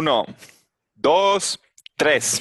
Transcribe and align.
Uno, 0.00 0.24
dos, 0.94 1.58
tres. 1.96 2.40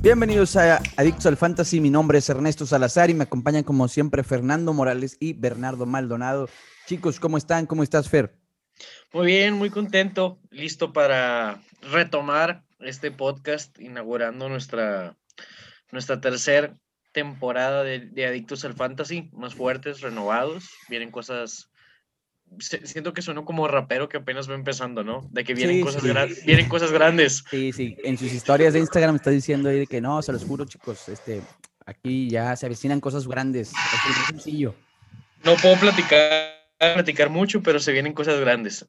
Bienvenidos 0.00 0.54
a 0.54 0.80
Adictos 0.96 1.26
al 1.26 1.36
Fantasy. 1.36 1.80
Mi 1.80 1.90
nombre 1.90 2.18
es 2.18 2.28
Ernesto 2.28 2.66
Salazar 2.66 3.10
y 3.10 3.14
me 3.14 3.24
acompañan 3.24 3.64
como 3.64 3.88
siempre 3.88 4.22
Fernando 4.22 4.72
Morales 4.72 5.16
y 5.18 5.32
Bernardo 5.32 5.84
Maldonado. 5.86 6.48
Chicos, 6.86 7.18
¿cómo 7.18 7.36
están? 7.36 7.66
¿Cómo 7.66 7.82
estás, 7.82 8.08
Fer? 8.08 8.36
Muy 9.12 9.26
bien, 9.26 9.54
muy 9.54 9.70
contento, 9.70 10.38
listo 10.50 10.92
para 10.92 11.60
retomar 11.82 12.62
este 12.78 13.10
podcast, 13.10 13.76
inaugurando 13.80 14.48
nuestra, 14.48 15.16
nuestra 15.90 16.20
tercera 16.20 16.76
temporada 17.12 17.82
de, 17.82 18.26
Adictos 18.26 18.64
al 18.64 18.74
Fantasy, 18.74 19.30
más 19.32 19.54
fuertes, 19.54 20.00
renovados. 20.00 20.70
Vienen 20.88 21.10
cosas 21.10 21.70
siento 22.58 23.12
que 23.12 23.22
sueno 23.22 23.44
como 23.44 23.68
rapero 23.68 24.08
que 24.08 24.16
apenas 24.16 24.50
va 24.50 24.54
empezando, 24.54 25.04
¿no? 25.04 25.28
De 25.30 25.44
que 25.44 25.54
vienen, 25.54 25.82
cosas, 25.82 26.02
vienen 26.44 26.68
cosas 26.68 26.90
grandes. 26.90 27.44
Sí, 27.48 27.72
sí. 27.72 27.96
En 28.02 28.18
sus 28.18 28.32
historias 28.32 28.72
de 28.72 28.80
Instagram 28.80 29.16
está 29.16 29.30
diciendo 29.30 29.68
ahí 29.68 29.78
de 29.78 29.86
que 29.86 30.00
no, 30.00 30.20
se 30.20 30.32
los 30.32 30.44
juro, 30.44 30.64
chicos, 30.64 31.08
este, 31.08 31.42
aquí 31.86 32.28
ya 32.28 32.56
se 32.56 32.66
avecinan 32.66 33.00
cosas 33.00 33.28
grandes. 33.28 33.70
Es 33.70 34.26
sencillo. 34.26 34.74
No 35.44 35.54
puedo 35.56 35.76
platicar, 35.76 36.56
platicar 36.78 37.30
mucho, 37.30 37.62
pero 37.62 37.78
se 37.78 37.92
vienen 37.92 38.12
cosas 38.12 38.40
grandes. 38.40 38.86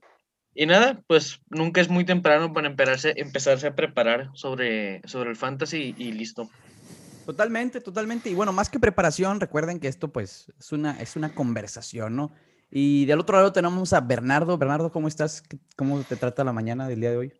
Y 0.53 0.65
nada, 0.65 1.01
pues 1.07 1.39
nunca 1.49 1.79
es 1.79 1.87
muy 1.87 2.03
temprano 2.03 2.51
para 2.51 2.67
empezarse, 2.67 3.13
empezarse 3.15 3.67
a 3.67 3.75
preparar 3.75 4.31
sobre, 4.33 5.01
sobre 5.07 5.29
el 5.29 5.37
fantasy 5.37 5.95
y 5.97 6.11
listo. 6.11 6.49
Totalmente, 7.25 7.81
totalmente. 7.81 8.29
Y 8.29 8.33
bueno, 8.33 8.51
más 8.51 8.69
que 8.69 8.79
preparación, 8.79 9.39
recuerden 9.39 9.79
que 9.79 9.87
esto 9.87 10.11
pues 10.11 10.51
es 10.59 10.71
una, 10.71 10.99
es 10.99 11.15
una 11.15 11.33
conversación, 11.33 12.15
¿no? 12.15 12.31
Y 12.71 13.05
del 13.05 13.19
otro 13.19 13.35
lado 13.35 13.51
tenemos 13.51 13.91
a 13.91 13.99
Bernardo. 13.99 14.57
Bernardo, 14.57 14.91
¿cómo 14.91 15.09
estás? 15.09 15.43
¿Cómo 15.75 16.01
te 16.03 16.15
trata 16.15 16.45
la 16.45 16.53
mañana 16.53 16.87
del 16.87 17.01
día 17.01 17.11
de 17.11 17.17
hoy? 17.17 17.33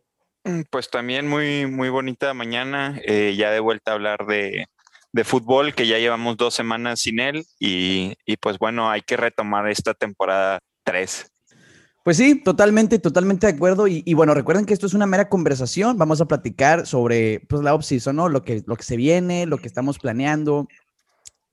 Mm, 0.44 0.62
pues 0.70 0.90
también 0.90 1.26
muy, 1.26 1.66
muy 1.66 1.88
bonita 1.88 2.34
mañana. 2.34 3.00
Eh, 3.04 3.34
ya 3.36 3.50
de 3.50 3.60
vuelta 3.60 3.92
a 3.92 3.94
hablar 3.94 4.26
de, 4.26 4.66
fútbol, 5.24 5.74
que 5.74 5.86
ya 5.86 5.98
llevamos 5.98 6.36
dos 6.36 6.52
semanas 6.52 7.00
sin 7.00 7.18
él. 7.18 7.44
Y, 7.58 8.14
pues 8.40 8.58
bueno, 8.58 8.90
hay 8.90 9.00
que 9.00 9.16
retomar 9.16 9.68
esta 9.70 9.94
temporada 9.94 10.60
3. 10.84 11.31
Pues 12.04 12.16
sí, 12.16 12.42
totalmente, 12.42 12.98
totalmente 12.98 13.46
de 13.46 13.52
acuerdo. 13.52 13.86
Y, 13.86 14.14
bueno, 14.14 14.34
recuerden 14.34 14.64
que 14.64 14.74
esto 14.74 14.86
es 14.86 14.94
una 14.94 15.06
mera 15.06 15.28
conversación. 15.28 15.96
Vamos 15.98 16.20
a 16.20 16.26
platicar 16.26 16.86
sobre 16.86 17.40
pues, 17.48 17.62
la 17.62 17.74
off 17.74 17.86
¿no? 18.12 18.28
Lo 18.28 18.42
que, 18.42 18.64
lo 18.66 18.76
que 18.76 18.82
se 18.82 18.96
viene, 18.96 19.46
lo 19.46 19.58
que 19.58 19.68
estamos 19.68 19.98
planeando, 20.00 20.66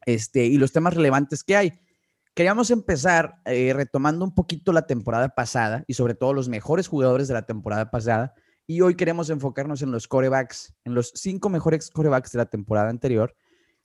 este, 0.06 0.46
y 0.46 0.58
los 0.58 0.72
temas 0.72 0.96
relevantes 0.96 1.44
que 1.44 1.56
hay. 1.56 1.80
Queríamos 2.34 2.72
empezar 2.72 3.36
eh, 3.46 3.74
retomando 3.76 4.26
un 4.26 4.34
poquito 4.34 4.72
la 4.74 4.88
temporada 4.88 5.30
pasada 5.30 5.84
y 5.88 5.94
sobre 5.94 6.16
todo 6.16 6.34
los 6.34 6.50
mejores 6.50 6.88
jugadores 6.88 7.28
de 7.28 7.36
la 7.36 7.46
temporada 7.46 7.92
pasada. 7.92 8.34
Y 8.66 8.82
hoy 8.82 8.96
queremos 8.96 9.30
enfocarnos 9.30 9.82
en 9.84 9.92
los 9.92 10.08
corebacks, 10.08 10.74
en 10.84 10.96
los 10.96 11.12
cinco 11.16 11.50
mejores 11.50 11.92
corebacks 11.92 12.32
de 12.32 12.38
la 12.38 12.46
temporada 12.46 12.90
anterior 12.90 13.36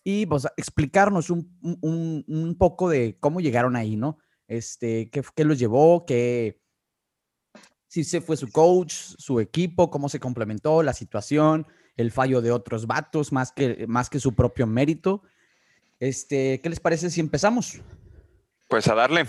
y 0.04 0.26
pues, 0.26 0.46
explicarnos 0.56 1.30
un, 1.30 2.56
poco 2.58 2.90
de 2.90 3.16
cómo 3.18 3.40
llegaron 3.40 3.74
ahí, 3.74 3.96
¿no? 3.96 4.18
Este, 4.48 5.10
qué, 5.10 5.22
qué 5.34 5.44
los 5.44 5.58
llevó, 5.58 6.06
qué, 6.06 6.64
si 7.94 8.02
se 8.02 8.20
fue 8.20 8.36
su 8.36 8.50
coach, 8.50 8.92
su 8.92 9.38
equipo, 9.38 9.88
cómo 9.88 10.08
se 10.08 10.18
complementó 10.18 10.82
la 10.82 10.92
situación, 10.92 11.64
el 11.96 12.10
fallo 12.10 12.42
de 12.42 12.50
otros 12.50 12.88
vatos 12.88 13.30
más 13.30 13.52
que, 13.52 13.86
más 13.86 14.10
que 14.10 14.18
su 14.18 14.34
propio 14.34 14.66
mérito. 14.66 15.22
Este, 16.00 16.60
¿Qué 16.60 16.68
les 16.68 16.80
parece 16.80 17.08
si 17.08 17.20
empezamos? 17.20 17.80
Pues 18.68 18.88
a 18.88 18.96
darle. 18.96 19.26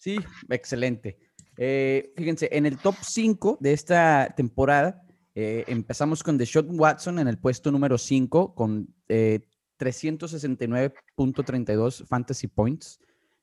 Sí, 0.00 0.16
excelente. 0.48 1.18
Eh, 1.58 2.14
fíjense, 2.16 2.48
en 2.52 2.64
el 2.64 2.78
top 2.78 2.94
5 3.02 3.58
de 3.60 3.74
esta 3.74 4.32
temporada, 4.34 5.02
eh, 5.34 5.64
empezamos 5.66 6.22
con 6.22 6.38
Deshaun 6.38 6.80
Watson 6.80 7.18
en 7.18 7.28
el 7.28 7.36
puesto 7.36 7.70
número 7.70 7.98
5 7.98 8.54
con 8.54 8.88
369.32 9.08 12.00
eh, 12.00 12.06
fantasy 12.06 12.46
points. 12.46 12.98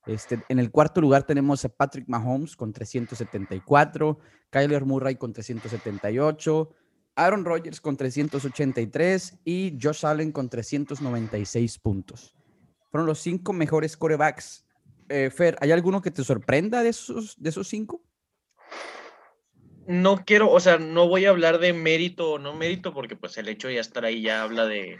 Este, 0.05 0.39
en 0.49 0.59
el 0.59 0.71
cuarto 0.71 0.99
lugar 1.01 1.23
tenemos 1.23 1.63
a 1.63 1.69
Patrick 1.69 2.07
Mahomes 2.07 2.55
con 2.55 2.73
374, 2.73 4.19
Kyler 4.49 4.85
Murray 4.85 5.15
con 5.15 5.33
378, 5.33 6.69
Aaron 7.15 7.45
Rodgers 7.45 7.79
con 7.79 7.95
383 7.95 9.39
y 9.45 9.77
Josh 9.81 10.05
Allen 10.05 10.31
con 10.31 10.49
396 10.49 11.79
puntos. 11.79 12.35
Fueron 12.91 13.07
los 13.07 13.19
cinco 13.19 13.53
mejores 13.53 13.95
corebacks 13.95 14.65
eh, 15.09 15.29
Fer, 15.29 15.57
¿hay 15.59 15.71
alguno 15.71 16.01
que 16.01 16.11
te 16.11 16.23
sorprenda 16.23 16.83
de 16.83 16.89
esos, 16.89 17.35
de 17.41 17.49
esos 17.49 17.67
cinco? 17.67 18.01
No 19.85 20.23
quiero, 20.25 20.49
o 20.49 20.59
sea, 20.59 20.77
no 20.77 21.07
voy 21.07 21.25
a 21.25 21.29
hablar 21.29 21.59
de 21.59 21.73
mérito 21.73 22.31
o 22.31 22.39
no 22.39 22.53
mérito, 22.53 22.93
porque 22.93 23.15
pues 23.15 23.37
el 23.37 23.49
hecho 23.49 23.67
de 23.67 23.75
ya 23.75 23.81
estar 23.81 24.05
ahí 24.05 24.21
ya 24.21 24.41
habla 24.41 24.65
de, 24.65 24.97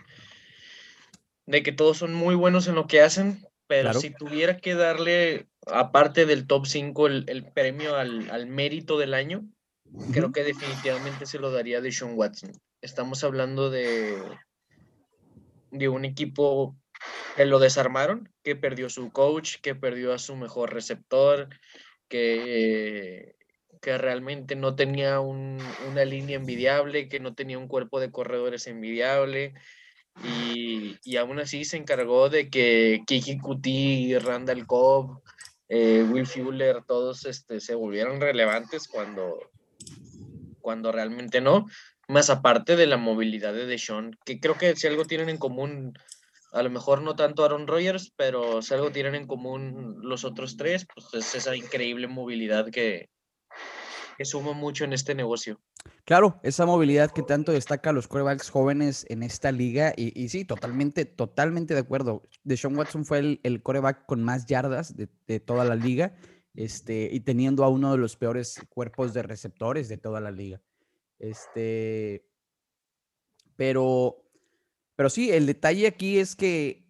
de 1.46 1.64
que 1.64 1.72
todos 1.72 1.97
son 1.97 2.14
muy 2.14 2.35
buenos 2.35 2.68
en 2.68 2.75
lo 2.75 2.85
que 2.85 3.02
hacen, 3.02 3.47
pero 3.81 3.94
si 3.94 4.11
tuviera 4.11 4.57
que 4.57 4.75
darle, 4.75 5.47
aparte 5.66 6.25
del 6.25 6.45
top 6.45 6.67
5, 6.67 7.07
el, 7.07 7.51
premio 7.53 7.95
al, 7.95 8.47
mérito 8.47 9.00
del 9.00 9.16
año, 9.16 9.44
creo 10.11 10.31
que 10.31 10.44
definitivamente 10.44 11.25
se 11.25 11.39
lo 11.39 11.51
daría 11.51 11.81
de 11.81 11.91
Sean 11.91 12.13
Watson. 12.16 12.51
Estamos 12.81 13.23
hablando 13.23 13.72
de, 13.72 14.22
de 15.72 15.89
un 15.89 16.06
equipo 16.06 16.75
que 17.35 17.45
lo 17.45 17.57
desarmaron, 17.57 18.29
que 18.44 18.56
perdió 18.56 18.89
su 18.89 19.11
coach, 19.11 19.56
que 19.61 19.73
perdió 19.73 20.13
a 20.13 20.19
su 20.19 20.35
mejor 20.35 20.72
receptor, 20.72 21.50
que, 22.07 23.35
que 23.81 23.97
realmente 23.97 24.55
no 24.55 24.75
tenía 24.75 25.19
una 25.19 26.05
línea 26.05 26.35
envidiable, 26.35 27.09
que 27.09 27.19
no 27.19 27.34
tenía 27.34 27.57
un 27.57 27.67
cuerpo 27.67 28.00
de 28.00 28.11
corredores 28.11 28.67
envidiable. 28.67 29.55
Y, 30.24 30.97
y 31.03 31.18
aún 31.18 31.40
así 31.40 31.66
se 31.66 31.78
encargó 31.78 32.29
de 32.29 32.50
que 32.50 33.03
Kiki 33.07 33.40
Kuti, 33.40 34.18
Randall 34.19 34.68
Cobb, 34.68 35.22
eh, 35.69 36.06
Will 36.09 36.28
Fuller, 36.28 36.84
todos 36.85 37.25
este, 37.25 37.59
se 37.59 37.75
volvieron 37.75 38.22
relevantes 38.22 38.88
cuando, 38.88 39.40
cuando 40.62 40.91
realmente 40.91 41.41
no. 41.41 41.66
Más 42.07 42.29
aparte 42.29 42.75
de 42.75 42.85
la 42.85 42.97
movilidad 42.97 43.53
de 43.53 43.66
Deshaun, 43.66 44.18
que 44.25 44.40
creo 44.40 44.57
que 44.57 44.75
si 44.75 44.88
algo 44.88 45.06
tienen 45.06 45.29
en 45.29 45.38
común 45.38 45.94
a 46.53 46.62
lo 46.62 46.69
mejor 46.69 47.02
no 47.02 47.16
tanto 47.16 47.44
Aaron 47.44 47.66
Rodgers, 47.66 48.13
pero 48.16 48.62
si 48.62 48.73
algo 48.75 48.91
tienen 48.91 49.16
en 49.16 49.25
común 49.25 49.97
los 50.03 50.23
otros 50.23 50.56
tres, 50.56 50.85
pues 50.94 51.07
es 51.13 51.34
esa 51.34 51.56
increíble 51.56 52.07
movilidad 52.07 52.69
que, 52.69 53.09
que 54.18 54.25
suma 54.25 54.53
mucho 54.53 54.84
en 54.84 54.94
este 54.94 55.16
negocio. 55.16 55.59
Claro, 56.06 56.40
esa 56.44 56.66
movilidad 56.66 57.12
que 57.12 57.24
tanto 57.24 57.51
destaca 57.51 57.91
los 57.91 58.07
quarterbacks 58.07 58.50
jóvenes 58.50 59.06
en 59.09 59.24
esta 59.24 59.51
liga, 59.51 59.94
y, 59.96 60.29
sí, 60.29 60.46
totalmente, 60.46 61.06
totalmente 61.06 61.74
de 61.74 61.79
acuerdo. 61.79 62.23
Deshaun 62.44 62.78
Watson 62.78 63.06
fue 63.06 63.19
el, 63.19 63.40
el 63.44 63.62
con 63.62 64.23
más 64.23 64.46
yardas 64.46 64.96
de, 64.96 65.09
de, 65.28 65.40
toda 65.40 65.66
la 65.66 65.75
liga, 65.75 66.16
este, 66.53 67.09
y 67.12 67.22
teniendo 67.22 67.63
a 67.63 67.69
uno 67.69 67.91
de 67.91 67.97
los 67.97 68.16
peores 68.16 68.62
cuerpos 68.69 69.13
de 69.13 69.23
receptores 69.23 69.88
de 69.90 69.97
toda 69.97 70.22
la 70.22 70.31
liga. 70.31 70.62
Este, 71.19 72.25
pero 73.56 74.23
pero 74.96 75.09
sí, 75.09 75.31
el 75.31 75.46
detalle 75.46 75.88
aquí 75.88 76.19
es 76.19 76.35
que 76.35 76.88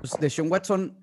pues, 0.00 0.12
Deshaun 0.20 0.50
Watson 0.50 0.98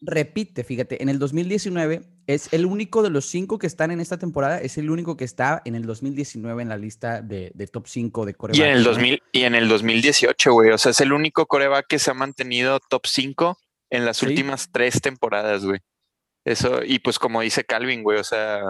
repite, 0.00 0.64
fíjate, 0.64 1.02
en 1.02 1.08
el 1.08 1.18
2019 1.18 2.02
es 2.34 2.52
el 2.52 2.64
único 2.64 3.02
de 3.02 3.10
los 3.10 3.26
cinco 3.26 3.58
que 3.58 3.66
están 3.66 3.90
en 3.90 4.00
esta 4.00 4.18
temporada, 4.18 4.60
es 4.60 4.78
el 4.78 4.90
único 4.90 5.16
que 5.16 5.24
está 5.24 5.62
en 5.64 5.74
el 5.74 5.84
2019 5.84 6.62
en 6.62 6.68
la 6.68 6.76
lista 6.76 7.22
de, 7.22 7.50
top 7.72 7.86
5 7.88 8.24
de 8.24 8.34
coreback. 8.34 8.58
Y 8.58 8.62
en 8.62 8.76
el 8.76 8.84
2000 8.84 9.22
y 9.32 9.42
en 9.42 9.54
el 9.54 9.68
2018, 9.68 10.52
güey, 10.52 10.70
o 10.70 10.78
sea, 10.78 10.90
es 10.90 11.00
el 11.00 11.12
único 11.12 11.46
coreback 11.46 11.86
que 11.88 11.98
se 11.98 12.10
ha 12.10 12.14
mantenido 12.14 12.78
top 12.88 13.06
5 13.06 13.58
en 13.90 14.04
las 14.04 14.22
últimas 14.22 14.70
tres 14.70 15.00
temporadas, 15.00 15.64
güey. 15.64 15.80
Eso, 16.44 16.80
y 16.84 17.00
pues 17.00 17.18
como 17.18 17.40
dice 17.40 17.64
Calvin, 17.64 18.02
güey, 18.02 18.18
o 18.18 18.24
sea, 18.24 18.60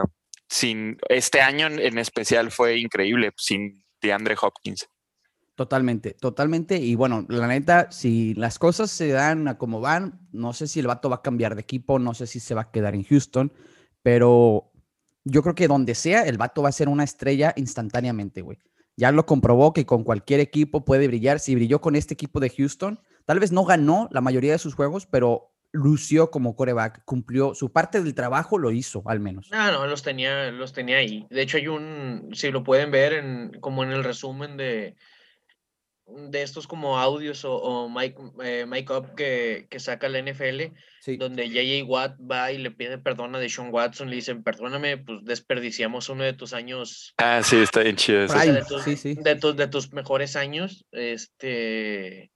sin 0.49 0.99
este 1.09 1.41
año 1.41 1.67
en 1.67 1.99
especial 1.99 2.51
fue 2.51 2.79
increíble, 2.79 3.31
sin 3.37 3.85
DeAndre 4.01 4.37
Hopkins. 4.41 4.89
Totalmente, 5.55 6.15
totalmente. 6.15 6.79
Y 6.79 6.95
bueno, 6.95 7.27
la 7.29 7.47
neta, 7.47 7.91
si 7.91 8.35
las 8.35 8.59
cosas 8.59 8.91
se 8.91 9.09
dan 9.09 9.47
a 9.47 9.59
como 9.59 9.81
van, 9.81 10.27
no 10.33 10.53
sé 10.53 10.67
si 10.67 10.81
el 10.81 10.87
vato 10.87 11.11
va 11.11 11.17
a 11.17 11.23
cambiar 11.23 11.55
de 11.55 11.61
equipo, 11.61 11.99
no 11.99 12.15
sé 12.15 12.27
si 12.27 12.41
se 12.41 12.55
va 12.55 12.63
a 12.63 12.71
quedar 12.71 12.95
en 12.95 13.05
Houston, 13.05 13.53
pero 14.03 14.73
yo 15.25 15.43
creo 15.43 15.55
que 15.55 15.69
donde 15.69 15.95
sea, 15.95 16.23
el 16.23 16.39
vato 16.39 16.63
va 16.63 16.71
a 16.71 16.73
ser 16.73 16.89
una 16.89 17.05
estrella 17.05 17.53
instantáneamente, 17.57 18.43
güey. 18.43 18.59
Ya 18.97 19.13
lo 19.13 19.27
comprobó 19.27 19.73
que 19.73 19.87
con 19.87 20.05
cualquier 20.05 20.41
equipo 20.41 20.85
puede 20.85 21.07
brillar. 21.07 21.41
Si 21.41 21.55
brilló 21.55 21.81
con 21.81 21.97
este 21.97 22.15
equipo 22.15 22.41
de 22.41 22.51
Houston, 22.51 23.01
tal 23.25 23.41
vez 23.41 23.53
no 23.53 23.65
ganó 23.65 24.09
la 24.11 24.21
mayoría 24.21 24.53
de 24.53 24.59
sus 24.59 24.75
juegos, 24.75 25.07
pero 25.07 25.55
lució 25.73 26.31
como 26.31 26.57
coreback, 26.57 27.05
cumplió 27.05 27.55
su 27.55 27.73
parte 27.73 28.03
del 28.03 28.15
trabajo, 28.15 28.59
lo 28.59 28.71
hizo 28.71 29.03
al 29.07 29.21
menos. 29.21 29.49
Ah, 29.53 29.71
no, 29.73 29.87
los 29.87 30.03
tenía, 30.03 30.51
los 30.51 30.73
tenía 30.73 30.99
ahí. 30.99 31.27
De 31.31 31.43
hecho, 31.43 31.57
hay 31.57 31.69
un, 31.69 32.31
si 32.33 32.51
lo 32.51 32.65
pueden 32.65 32.91
ver 32.91 33.13
en, 33.13 33.53
como 33.61 33.85
en 33.85 33.93
el 33.93 34.05
resumen 34.05 34.57
de, 34.57 34.97
de 36.29 36.43
estos 36.43 36.67
como 36.67 36.99
audios 36.99 37.45
o, 37.45 37.57
o 37.57 37.89
Mike, 37.89 38.17
eh, 38.43 38.65
Mike 38.67 38.93
Up 38.93 39.15
que, 39.15 39.67
que, 39.69 39.81
saca 39.81 40.09
la 40.09 40.21
NFL, 40.21 40.73
donde 41.19 41.49
JJ 41.49 41.85
Watt 41.85 42.17
va 42.21 42.53
y 42.53 42.59
le 42.59 42.71
pide 42.71 42.99
perdón 42.99 43.35
a 43.35 43.39
Deshaun 43.39 43.73
Watson, 43.73 44.11
le 44.11 44.17
dicen, 44.17 44.43
perdóname, 44.43 44.99
pues 44.99 45.21
desperdiciamos 45.23 46.09
uno 46.09 46.25
de 46.25 46.33
tus 46.33 46.53
años. 46.53 47.15
Ah, 47.19 47.43
sí, 47.43 47.57
está 47.57 47.81
bien 47.81 47.97
chido. 47.97 48.27
De 48.27 48.65
tus, 48.67 48.83
sí, 48.83 48.97
sí. 48.97 49.15
De, 49.15 49.37
tus, 49.37 49.57
de 49.57 49.69
tus 49.69 49.93
mejores 49.93 50.37
años, 50.37 50.85
este... 50.93 52.31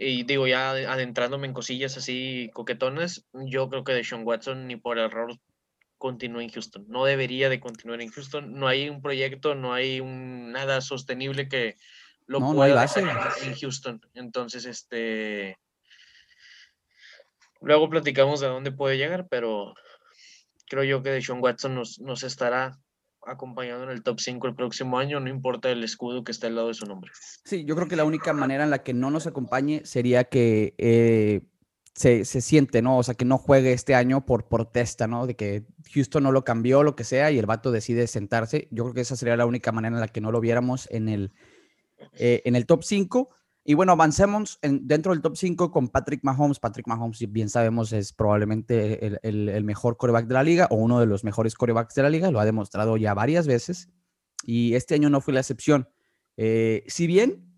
Y 0.00 0.22
digo, 0.22 0.46
ya 0.46 0.70
adentrándome 0.70 1.48
en 1.48 1.52
cosillas 1.52 1.96
así 1.96 2.50
coquetonas, 2.54 3.26
yo 3.32 3.68
creo 3.68 3.82
que 3.82 3.94
Deshaun 3.94 4.24
Watson 4.24 4.68
ni 4.68 4.76
por 4.76 4.96
error 4.96 5.36
continúa 5.98 6.42
en 6.42 6.50
Houston. 6.50 6.86
No 6.88 7.04
debería 7.04 7.48
de 7.48 7.60
continuar 7.60 8.00
en 8.00 8.10
Houston. 8.10 8.54
No 8.54 8.68
hay 8.68 8.88
un 8.88 9.02
proyecto, 9.02 9.54
no 9.54 9.74
hay 9.74 10.00
un, 10.00 10.52
nada 10.52 10.80
sostenible 10.80 11.48
que 11.48 11.76
lo 12.28 12.40
no, 12.40 12.54
pueda 12.54 12.86
en 13.42 13.54
Houston. 13.54 14.00
Entonces, 14.14 14.64
este... 14.66 15.58
Luego 17.60 17.90
platicamos 17.90 18.38
de 18.38 18.46
dónde 18.46 18.70
puede 18.70 18.98
llegar, 18.98 19.26
pero 19.28 19.74
creo 20.68 20.84
yo 20.84 21.02
que 21.02 21.10
Deshaun 21.10 21.42
Watson 21.42 21.74
nos, 21.74 21.98
nos 21.98 22.22
estará 22.22 22.78
acompañando 23.26 23.84
en 23.84 23.90
el 23.90 24.04
top 24.04 24.20
5 24.20 24.46
el 24.46 24.54
próximo 24.54 24.98
año, 24.98 25.18
no 25.18 25.28
importa 25.28 25.68
el 25.70 25.82
escudo 25.82 26.22
que 26.22 26.30
esté 26.30 26.46
al 26.46 26.54
lado 26.54 26.68
de 26.68 26.74
su 26.74 26.86
nombre. 26.86 27.10
Sí, 27.44 27.64
yo 27.64 27.74
creo 27.74 27.88
que 27.88 27.96
la 27.96 28.04
única 28.04 28.32
manera 28.32 28.62
en 28.62 28.70
la 28.70 28.84
que 28.84 28.94
no 28.94 29.10
nos 29.10 29.26
acompañe 29.26 29.84
sería 29.84 30.24
que 30.24 30.74
eh, 30.78 31.42
se, 31.94 32.24
se, 32.24 32.40
siente, 32.40 32.80
¿no? 32.80 32.98
O 32.98 33.02
sea, 33.02 33.14
que 33.14 33.24
no 33.24 33.38
juegue 33.38 33.72
este 33.72 33.96
año 33.96 34.24
por 34.24 34.48
protesta, 34.48 35.08
¿no? 35.08 35.26
De 35.26 35.34
que 35.34 35.64
Houston 35.92 36.22
no 36.22 36.30
lo 36.30 36.44
cambió, 36.44 36.84
lo 36.84 36.94
que 36.94 37.04
sea, 37.04 37.32
y 37.32 37.38
el 37.38 37.46
vato 37.46 37.72
decide 37.72 38.06
sentarse. 38.06 38.68
Yo 38.70 38.84
creo 38.84 38.94
que 38.94 39.00
esa 39.00 39.16
sería 39.16 39.36
la 39.36 39.46
única 39.46 39.72
manera 39.72 39.96
en 39.96 40.00
la 40.00 40.08
que 40.08 40.20
no 40.20 40.30
lo 40.30 40.40
viéramos 40.40 40.88
en 40.92 41.08
el, 41.08 41.32
eh, 42.12 42.42
en 42.44 42.56
el 42.56 42.66
top 42.66 42.84
5. 42.84 43.30
Y 43.64 43.74
bueno, 43.74 43.92
avancemos 43.92 44.58
en, 44.62 44.86
dentro 44.86 45.12
del 45.12 45.20
top 45.20 45.36
5 45.36 45.70
con 45.70 45.88
Patrick 45.88 46.24
Mahomes. 46.24 46.58
Patrick 46.58 46.86
Mahomes, 46.86 47.30
bien 47.30 47.48
sabemos, 47.48 47.92
es 47.92 48.12
probablemente 48.12 49.18
el, 49.22 49.64
mejor 49.64 49.96
coreback 49.96 50.26
de 50.26 50.34
la 50.34 50.42
liga 50.42 50.68
o 50.70 50.76
uno 50.76 51.00
de 51.00 51.06
los 51.06 51.22
mejores 51.22 51.54
corebacks 51.54 51.94
de 51.94 52.02
la 52.02 52.10
liga. 52.10 52.30
Lo 52.30 52.40
ha 52.40 52.44
demostrado 52.44 52.96
ya 52.96 53.12
varias 53.14 53.46
veces. 53.46 53.90
Y 54.42 54.74
este 54.74 54.94
año 54.94 55.10
no 55.10 55.20
fue 55.20 55.34
la 55.34 55.40
excepción. 55.40 55.88
Eh, 56.36 56.84
si 56.86 57.06
bien 57.06 57.48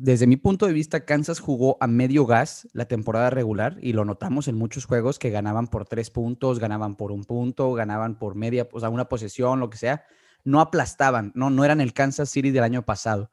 desde 0.00 0.26
mi 0.26 0.36
punto 0.36 0.66
de 0.66 0.72
vista, 0.72 1.04
Kansas 1.04 1.38
jugó 1.38 1.76
a 1.80 1.86
medio 1.86 2.26
gas 2.26 2.68
la 2.72 2.86
temporada 2.86 3.30
regular 3.30 3.78
y 3.80 3.92
lo 3.92 4.04
notamos 4.04 4.48
en 4.48 4.56
muchos 4.56 4.86
juegos 4.86 5.20
que 5.20 5.30
ganaban 5.30 5.68
por 5.68 5.86
tres 5.86 6.10
puntos, 6.10 6.58
ganaban 6.58 6.96
por 6.96 7.12
un 7.12 7.22
punto, 7.22 7.72
ganaban 7.74 8.18
por 8.18 8.34
media, 8.34 8.68
o 8.72 8.80
sea, 8.80 8.88
una 8.88 9.08
posesión, 9.08 9.60
lo 9.60 9.70
que 9.70 9.78
sea. 9.78 10.04
No 10.42 10.60
aplastaban, 10.60 11.30
no, 11.36 11.48
no 11.48 11.64
eran 11.64 11.80
el 11.80 11.92
Kansas 11.92 12.28
City 12.28 12.50
del 12.50 12.64
año 12.64 12.84
pasado. 12.84 13.30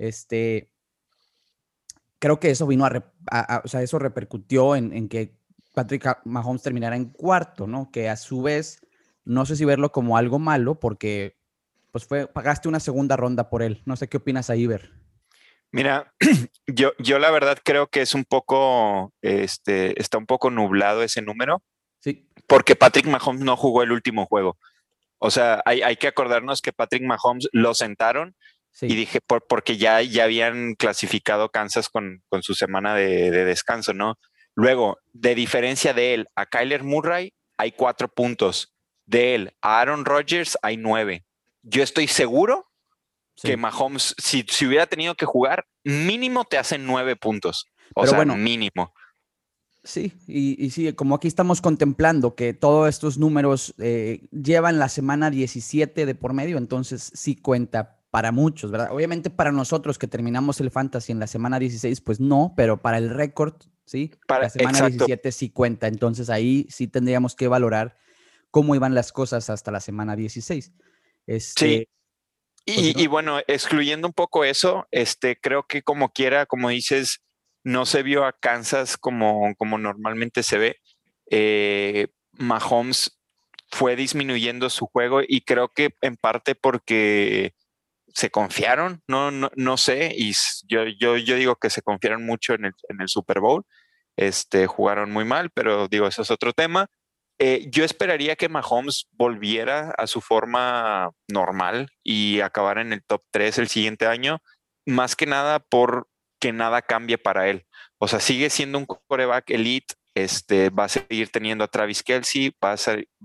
Este, 0.00 0.70
creo 2.18 2.40
que 2.40 2.50
eso 2.50 2.66
vino 2.66 2.86
a, 2.86 3.62
o 3.62 3.68
sea, 3.68 3.82
eso 3.82 3.98
repercutió 3.98 4.74
en, 4.74 4.94
en, 4.94 5.10
que 5.10 5.36
Patrick 5.74 6.20
Mahomes 6.24 6.62
terminara 6.62 6.96
en 6.96 7.10
cuarto, 7.10 7.66
¿no? 7.66 7.90
Que 7.92 8.08
a 8.08 8.16
su 8.16 8.40
vez, 8.40 8.80
no 9.26 9.44
sé 9.44 9.56
si 9.56 9.66
verlo 9.66 9.92
como 9.92 10.16
algo 10.16 10.38
malo, 10.38 10.80
porque 10.80 11.36
pues 11.92 12.06
fue, 12.06 12.26
pagaste 12.26 12.66
una 12.66 12.80
segunda 12.80 13.18
ronda 13.18 13.50
por 13.50 13.62
él. 13.62 13.82
No 13.84 13.94
sé 13.94 14.08
qué 14.08 14.16
opinas 14.16 14.48
ahí, 14.48 14.62
Iber. 14.62 14.90
Mira, 15.70 16.14
yo, 16.66 16.92
yo 16.98 17.18
la 17.18 17.30
verdad 17.30 17.58
creo 17.62 17.88
que 17.88 18.00
es 18.00 18.14
un 18.14 18.24
poco, 18.24 19.12
este, 19.20 20.00
está 20.00 20.16
un 20.16 20.26
poco 20.26 20.50
nublado 20.50 21.02
ese 21.02 21.20
número. 21.20 21.62
Sí. 21.98 22.26
Porque 22.46 22.74
Patrick 22.74 23.06
Mahomes 23.06 23.42
no 23.42 23.54
jugó 23.54 23.82
el 23.82 23.92
último 23.92 24.24
juego. 24.24 24.56
O 25.18 25.30
sea, 25.30 25.60
hay, 25.66 25.82
hay 25.82 25.96
que 25.96 26.08
acordarnos 26.08 26.62
que 26.62 26.72
Patrick 26.72 27.02
Mahomes 27.02 27.50
lo 27.52 27.74
sentaron 27.74 28.34
y 28.82 28.94
dije, 28.94 29.20
por, 29.20 29.46
porque 29.46 29.76
ya, 29.76 30.00
ya 30.02 30.24
habían 30.24 30.74
clasificado 30.74 31.50
Kansas 31.50 31.88
con, 31.88 32.22
con 32.28 32.42
su 32.42 32.54
semana 32.54 32.94
de, 32.94 33.30
de, 33.30 33.44
descanso, 33.44 33.92
¿no? 33.92 34.18
Luego, 34.54 34.98
de 35.12 35.34
diferencia 35.34 35.92
de 35.92 36.14
él 36.14 36.28
a 36.34 36.46
Kyler 36.46 36.82
Murray, 36.82 37.32
hay 37.56 37.72
cuatro 37.72 38.08
puntos. 38.08 38.74
De 39.06 39.34
él 39.34 39.52
a 39.60 39.80
Aaron 39.80 40.04
Rodgers, 40.04 40.56
hay 40.62 40.76
nueve. 40.76 41.24
Yo 41.62 41.82
estoy 41.82 42.06
seguro 42.06 42.70
que 43.42 43.56
Mahomes, 43.56 44.14
si, 44.18 44.44
si, 44.48 44.66
hubiera 44.66 44.86
tenido 44.86 45.14
que 45.14 45.26
jugar, 45.26 45.66
mínimo 45.84 46.44
te 46.44 46.58
hacen 46.58 46.86
nueve 46.86 47.16
puntos. 47.16 47.66
O 47.94 48.06
sea, 48.06 48.16
bueno, 48.16 48.36
mínimo. 48.36 48.92
Sí, 49.82 50.12
y, 50.26 50.62
y, 50.62 50.70
sí, 50.70 50.92
como 50.92 51.14
aquí 51.14 51.26
estamos 51.26 51.62
contemplando 51.62 52.34
que 52.34 52.52
todos 52.52 52.88
estos 52.88 53.16
números 53.16 53.74
eh, 53.78 54.28
llevan 54.30 54.78
la 54.78 54.90
semana 54.90 55.30
17 55.30 56.04
de 56.04 56.14
por 56.14 56.34
medio, 56.34 56.58
entonces 56.58 57.10
sí 57.14 57.34
cuenta 57.34 57.99
para 58.10 58.32
muchos, 58.32 58.70
¿verdad? 58.70 58.88
Obviamente 58.92 59.30
para 59.30 59.52
nosotros 59.52 59.98
que 59.98 60.08
terminamos 60.08 60.60
el 60.60 60.70
fantasy 60.70 61.12
en 61.12 61.20
la 61.20 61.26
semana 61.26 61.58
16, 61.58 62.00
pues 62.00 62.20
no, 62.20 62.54
pero 62.56 62.80
para 62.82 62.98
el 62.98 63.10
récord, 63.10 63.54
¿sí? 63.84 64.12
Para, 64.26 64.44
la 64.44 64.50
semana 64.50 64.88
17 64.88 65.32
sí 65.32 65.50
cuenta, 65.50 65.86
entonces 65.86 66.28
ahí 66.28 66.66
sí 66.70 66.88
tendríamos 66.88 67.36
que 67.36 67.48
valorar 67.48 67.96
cómo 68.50 68.74
iban 68.74 68.94
las 68.94 69.12
cosas 69.12 69.48
hasta 69.48 69.70
la 69.70 69.80
semana 69.80 70.16
16. 70.16 70.72
Este, 71.26 71.66
sí. 71.66 71.88
Pues 72.66 72.96
y, 72.96 73.06
bueno, 73.06 73.40
excluyendo 73.46 74.06
un 74.06 74.12
poco 74.12 74.44
eso, 74.44 74.86
este, 74.90 75.36
creo 75.40 75.64
que 75.66 75.82
como 75.82 76.10
quiera, 76.10 76.46
como 76.46 76.68
dices, 76.68 77.22
no 77.64 77.86
se 77.86 78.02
vio 78.02 78.24
a 78.24 78.32
Kansas 78.32 78.96
como, 78.96 79.54
como 79.56 79.78
normalmente 79.78 80.42
se 80.42 80.58
ve. 80.58 80.76
Eh, 81.30 82.08
Mahomes 82.32 83.18
fue 83.70 83.96
disminuyendo 83.96 84.68
su 84.70 84.86
juego 84.86 85.20
y 85.26 85.42
creo 85.42 85.68
que 85.68 85.94
en 86.02 86.16
parte 86.16 86.54
porque 86.54 87.54
se 88.14 88.30
confiaron, 88.30 89.02
no, 89.08 89.30
no, 89.30 89.50
no 89.56 89.76
sé, 89.76 90.12
y 90.16 90.32
yo, 90.68 90.84
yo, 90.98 91.16
yo 91.16 91.36
digo 91.36 91.56
que 91.56 91.70
se 91.70 91.82
confiaron 91.82 92.24
mucho 92.24 92.54
en 92.54 92.66
el, 92.66 92.72
en 92.88 93.00
el 93.00 93.08
Super 93.08 93.40
Bowl, 93.40 93.64
este, 94.16 94.66
jugaron 94.66 95.10
muy 95.10 95.24
mal, 95.24 95.50
pero 95.54 95.88
digo, 95.88 96.06
eso 96.06 96.22
es 96.22 96.30
otro 96.30 96.52
tema. 96.52 96.86
Eh, 97.38 97.68
yo 97.70 97.84
esperaría 97.84 98.36
que 98.36 98.50
Mahomes 98.50 99.08
volviera 99.12 99.94
a 99.96 100.06
su 100.06 100.20
forma 100.20 101.10
normal 101.26 101.88
y 102.04 102.40
acabara 102.40 102.82
en 102.82 102.92
el 102.92 103.02
top 103.02 103.22
3 103.30 103.58
el 103.58 103.68
siguiente 103.68 104.06
año, 104.06 104.40
más 104.84 105.16
que 105.16 105.24
nada 105.24 105.58
por 105.58 106.06
que 106.38 106.52
nada 106.52 106.82
cambie 106.82 107.18
para 107.18 107.48
él. 107.48 107.64
O 107.98 108.08
sea, 108.08 108.20
sigue 108.20 108.50
siendo 108.50 108.78
un 108.78 108.86
coreback 108.86 109.50
elite, 109.50 109.94
este, 110.14 110.70
va 110.70 110.84
a 110.84 110.88
seguir 110.88 111.30
teniendo 111.30 111.64
a 111.64 111.68
Travis 111.68 112.02
Kelsey, 112.02 112.52
va 112.62 112.72
a, 112.72 112.76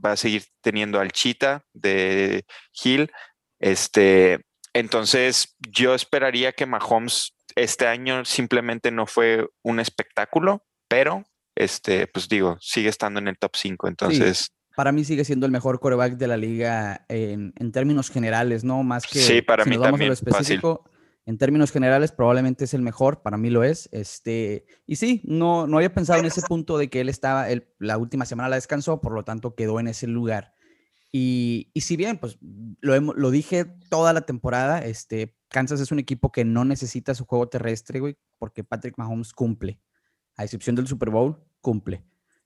va 0.04 0.12
a 0.12 0.18
seguir 0.18 0.46
teniendo 0.62 1.00
al 1.00 1.12
Cheetah 1.12 1.64
de 1.74 2.46
Hill. 2.84 3.12
Este, 3.60 4.46
entonces, 4.76 5.56
yo 5.72 5.96
esperaría 5.96 6.52
que 6.52 6.66
Mahomes 6.66 7.34
este 7.56 7.88
año 7.88 8.26
simplemente 8.26 8.92
no 8.92 9.08
fue 9.08 9.48
un 9.64 9.80
espectáculo, 9.80 10.66
pero 10.90 11.24
este, 11.56 12.08
pues 12.08 12.28
digo, 12.28 12.58
sigue 12.60 12.90
estando 12.90 13.22
en 13.22 13.30
el 13.30 13.38
top 13.38 13.52
5. 13.56 13.88
Entonces. 13.88 14.52
para 14.76 14.92
mí 14.92 15.06
sigue 15.06 15.24
siendo 15.24 15.46
el 15.46 15.54
mejor 15.54 15.80
coreback 15.80 16.18
de 16.18 16.28
la 16.28 16.36
liga 16.36 17.06
en, 17.08 17.54
en 17.56 17.72
términos 17.72 18.10
generales, 18.10 18.66
¿no? 18.66 18.84
Más 18.84 19.08
que. 19.08 19.20
Sí, 19.20 19.42
para 19.42 19.64
mí 19.64 19.80
también. 19.80 20.12
específico, 20.12 20.84
En 21.26 21.38
términos 21.38 21.72
generales, 21.72 22.12
probablemente 22.12 22.66
es 22.66 22.74
el 22.74 22.82
mejor, 22.82 23.22
para 23.22 23.38
mí 23.38 23.50
lo 23.50 23.64
es. 23.64 23.88
Este, 23.94 24.66
y 24.86 24.98
sí, 24.98 25.22
no, 25.24 25.68
no 25.68 25.78
había 25.78 25.94
pensado 25.94 26.20
en 26.20 26.26
ese 26.26 26.42
punto 26.42 26.78
de 26.78 26.90
que 26.90 27.00
él 27.00 27.08
estaba, 27.08 27.50
el, 27.50 27.70
la 27.80 27.98
última 27.98 28.26
semana 28.26 28.50
la 28.50 28.58
descansó, 28.58 29.00
por 29.00 29.14
lo 29.14 29.24
tanto 29.24 29.56
quedó 29.56 29.80
en 29.80 29.88
ese 29.88 30.06
lugar. 30.06 30.55
Y, 31.18 31.70
y 31.74 31.80
si 31.80 31.96
bien, 31.96 32.18
pues 32.18 32.38
lo, 32.82 33.00
lo 33.00 33.32
dije 33.32 33.64
toda 33.90 34.12
la 34.12 34.26
temporada, 34.26 34.80
este, 34.80 35.34
Kansas 35.48 35.80
es 35.80 35.94
un 35.94 36.00
equipo 36.00 36.30
que 36.30 36.44
no 36.44 36.66
necesita 36.66 37.16
su 37.16 37.24
juego 37.24 37.48
terrestre, 37.48 38.02
güey, 38.02 38.18
porque 38.38 38.66
Patrick 38.66 38.98
Mahomes 38.98 39.32
cumple 39.32 39.80
a 40.36 40.44
excepción 40.44 40.76
del 40.76 40.88
Super 40.90 41.12
Bowl, 41.12 41.42
cumple. 41.62 42.04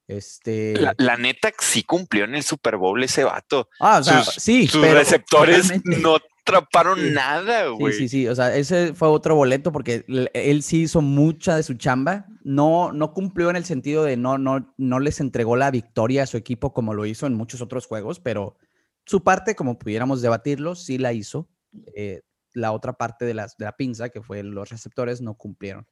Este... 0.08 0.76
La, 1.00 1.18
neta 1.18 1.52
sí 1.58 1.82
cumplió 1.82 2.26
en 2.26 2.36
el 2.36 2.44
Super 2.44 2.78
Bowl 2.78 3.04
ese 3.04 3.24
vato. 3.24 3.70
Ah, 3.80 3.98
o 4.02 4.04
sea, 4.04 4.24
sí. 4.24 4.68
Sus 4.68 4.88
receptores 4.88 5.72
no 5.84 6.20
atraparon 6.58 7.14
nada, 7.14 7.68
güey. 7.68 7.94
Sí, 7.94 8.00
sí, 8.00 8.10
sí. 8.10 8.28
O 8.28 8.36
sea, 8.36 8.56
ese 8.56 8.94
fue 8.94 9.08
otro 9.08 9.36
boleto 9.36 9.72
porque 9.72 10.06
él 10.34 10.64
sí 10.64 10.82
hizo 10.82 11.02
mucha 11.02 11.56
de 11.56 11.64
su 11.64 11.76
chamba. 11.76 12.26
No, 12.44 12.92
no 12.92 13.14
cumplió 13.14 13.50
en 13.50 13.56
el 13.56 13.66
sentido 13.66 14.04
de 14.04 14.18
no, 14.18 14.38
no, 14.38 14.74
no 14.78 15.00
les 15.00 15.20
entregó 15.20 15.56
la 15.56 15.72
victoria 15.72 16.24
a 16.24 16.28
su 16.28 16.38
equipo 16.38 16.74
como 16.74 16.94
lo 16.94 17.06
hizo 17.06 17.28
en 17.28 17.34
muchos 17.34 17.62
otros 17.62 17.86
juegos, 17.86 18.20
pero 18.20 18.58
su 19.06 19.24
parte, 19.24 19.56
como 19.56 19.80
pudiéramos 19.80 20.22
debatirlo, 20.22 20.76
sí 20.76 20.98
la 20.98 21.14
hizo. 21.14 21.50
Eh, 21.96 22.22
la 22.54 22.72
otra 22.72 22.94
parte 22.94 23.26
de, 23.26 23.34
las, 23.34 23.58
de 23.58 23.66
la 23.66 23.76
pinza, 23.76 24.10
que 24.10 24.22
fue 24.22 24.44
los 24.44 24.70
receptores, 24.70 25.22
no 25.22 25.36
cumplieron. 25.36 25.88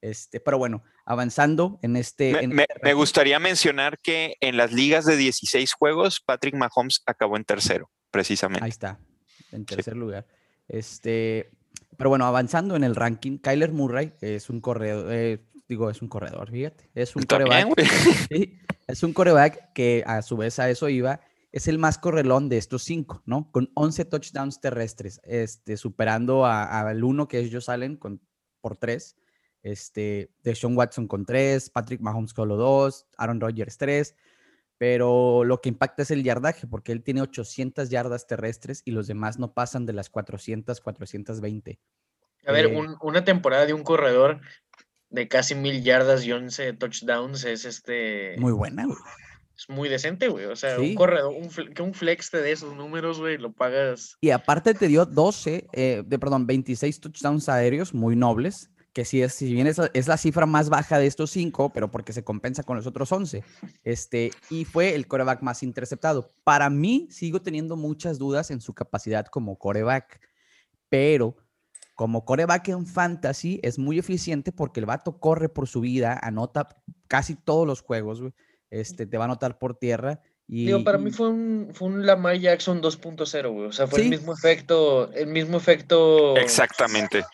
Este, 0.00 0.38
pero 0.38 0.58
bueno, 0.58 0.82
avanzando 1.06 1.78
en 1.82 1.96
este... 1.96 2.46
Me, 2.46 2.66
este 2.68 2.92
gustaría 2.92 3.38
mencionar 3.38 3.98
que 3.98 4.36
en 4.40 4.56
las 4.56 4.72
ligas 4.72 5.06
de 5.06 5.16
16 5.16 5.72
juegos, 5.72 6.20
Patrick 6.20 6.54
Mahomes 6.54 7.02
acabó 7.06 7.36
en 7.36 7.44
tercero, 7.44 7.90
precisamente. 8.10 8.64
Ahí 8.64 8.70
está, 8.70 9.00
en 9.52 9.64
tercer 9.64 9.96
lugar. 9.96 10.26
Este, 10.68 11.50
pero 11.96 12.10
bueno, 12.10 12.26
avanzando 12.26 12.76
en 12.76 12.84
el 12.84 12.94
ranking, 12.94 13.38
Kyler 13.38 13.72
Murray 13.72 14.12
es 14.20 14.50
un 14.50 14.60
corredor, 14.60 15.12
eh, 15.12 15.44
digo, 15.68 15.90
es 15.90 16.02
un 16.02 16.08
corredor, 16.08 16.50
fíjate, 16.50 16.90
es 16.94 17.14
un 17.16 17.22
coreback. 17.22 17.68
es 18.86 19.02
un 19.02 19.12
coreback 19.12 19.72
que 19.72 20.02
a 20.06 20.22
su 20.22 20.36
vez 20.36 20.58
a 20.58 20.70
eso 20.70 20.88
iba, 20.88 21.20
es 21.52 21.68
el 21.68 21.78
más 21.78 21.98
correlón 21.98 22.48
de 22.48 22.58
estos 22.58 22.82
cinco, 22.82 23.22
¿no? 23.26 23.50
Con 23.52 23.70
11 23.74 24.06
touchdowns 24.06 24.60
terrestres, 24.60 25.20
este, 25.24 25.76
superando 25.76 26.46
al 26.46 27.04
uno 27.04 27.28
que 27.28 27.40
es 27.40 27.52
Josh 27.52 27.70
Allen 27.70 27.96
con 27.96 28.20
por 28.60 28.76
tres. 28.78 29.16
Este, 29.62 30.30
de 30.42 30.54
Sean 30.54 30.76
Watson 30.76 31.06
con 31.06 31.24
tres, 31.24 31.70
Patrick 31.70 32.00
Mahomes 32.00 32.32
solo 32.34 32.56
dos, 32.56 33.06
Aaron 33.16 33.40
Rodgers 33.40 33.78
tres. 33.78 34.14
Pero 34.78 35.44
lo 35.44 35.60
que 35.60 35.68
impacta 35.68 36.02
es 36.02 36.10
el 36.10 36.24
yardaje, 36.24 36.66
porque 36.66 36.92
él 36.92 37.02
tiene 37.02 37.22
800 37.22 37.90
yardas 37.90 38.26
terrestres 38.26 38.82
y 38.84 38.90
los 38.90 39.06
demás 39.06 39.38
no 39.38 39.52
pasan 39.52 39.86
de 39.86 39.92
las 39.92 40.10
400, 40.10 40.80
420. 40.80 41.78
A 42.46 42.52
ver, 42.52 42.66
eh, 42.66 42.86
una 43.00 43.24
temporada 43.24 43.66
de 43.66 43.72
un 43.72 43.84
corredor 43.84 44.40
de 45.10 45.28
casi 45.28 45.54
mil 45.54 45.82
yardas 45.82 46.24
y 46.24 46.32
11 46.32 46.72
touchdowns 46.74 47.44
es 47.44 47.64
este. 47.64 48.36
Muy 48.38 48.52
buena, 48.52 48.84
güey. 48.84 48.98
Es 49.56 49.68
muy 49.68 49.88
decente, 49.88 50.26
güey. 50.28 50.46
O 50.46 50.56
sea, 50.56 50.80
un 50.80 50.94
corredor, 50.96 51.32
un, 51.32 51.48
que 51.48 51.82
un 51.82 51.94
flex 51.94 52.32
de 52.32 52.50
esos 52.50 52.74
números, 52.74 53.20
güey, 53.20 53.38
lo 53.38 53.52
pagas. 53.52 54.18
Y 54.20 54.30
aparte 54.30 54.74
te 54.74 54.88
dio 54.88 55.06
12, 55.06 55.68
eh, 55.72 56.02
de, 56.04 56.18
perdón, 56.18 56.46
26 56.46 57.00
touchdowns 57.00 57.48
aéreos 57.48 57.94
muy 57.94 58.16
nobles, 58.16 58.70
que 58.94 59.04
sí 59.04 59.20
es, 59.20 59.34
si 59.34 59.52
bien 59.52 59.66
es, 59.66 59.80
es, 59.92 60.06
la 60.06 60.16
cifra 60.16 60.46
más 60.46 60.70
baja 60.70 60.98
de 60.98 61.06
estos 61.06 61.32
cinco, 61.32 61.72
pero 61.72 61.90
porque 61.90 62.12
se 62.12 62.22
compensa 62.22 62.62
con 62.62 62.76
los 62.76 62.86
otros 62.86 63.10
11. 63.10 63.42
Este, 63.82 64.30
y 64.48 64.64
fue 64.64 64.94
el 64.94 65.08
coreback 65.08 65.42
más 65.42 65.64
interceptado. 65.64 66.32
Para 66.44 66.70
mí, 66.70 67.08
sigo 67.10 67.42
teniendo 67.42 67.76
muchas 67.76 68.18
dudas 68.18 68.52
en 68.52 68.60
su 68.60 68.72
capacidad 68.72 69.26
como 69.26 69.58
coreback, 69.58 70.20
pero 70.88 71.36
como 71.96 72.24
coreback 72.24 72.68
en 72.68 72.86
fantasy 72.86 73.60
es 73.64 73.78
muy 73.78 73.98
eficiente 73.98 74.52
porque 74.52 74.80
el 74.80 74.86
vato 74.86 75.18
corre 75.18 75.48
por 75.48 75.66
su 75.66 75.80
vida, 75.80 76.18
anota 76.22 76.68
casi 77.08 77.34
todos 77.34 77.66
los 77.66 77.82
juegos, 77.82 78.22
Este, 78.70 79.06
te 79.06 79.18
va 79.18 79.24
a 79.24 79.26
anotar 79.26 79.58
por 79.58 79.76
tierra. 79.76 80.20
Y, 80.46 80.66
Digo, 80.66 80.84
para 80.84 80.98
mí 80.98 81.10
fue 81.10 81.30
un, 81.30 81.70
fue 81.72 81.88
un 81.88 82.06
Lamar 82.06 82.36
Jackson 82.36 82.82
2.0, 82.82 83.52
güey. 83.52 83.66
O 83.66 83.72
sea, 83.72 83.86
fue 83.86 84.02
el 84.02 84.10
mismo 84.10 84.32
efecto, 84.32 85.10
el 85.12 85.28
mismo 85.28 85.56
efecto. 85.56 86.36
Exactamente. 86.36 87.24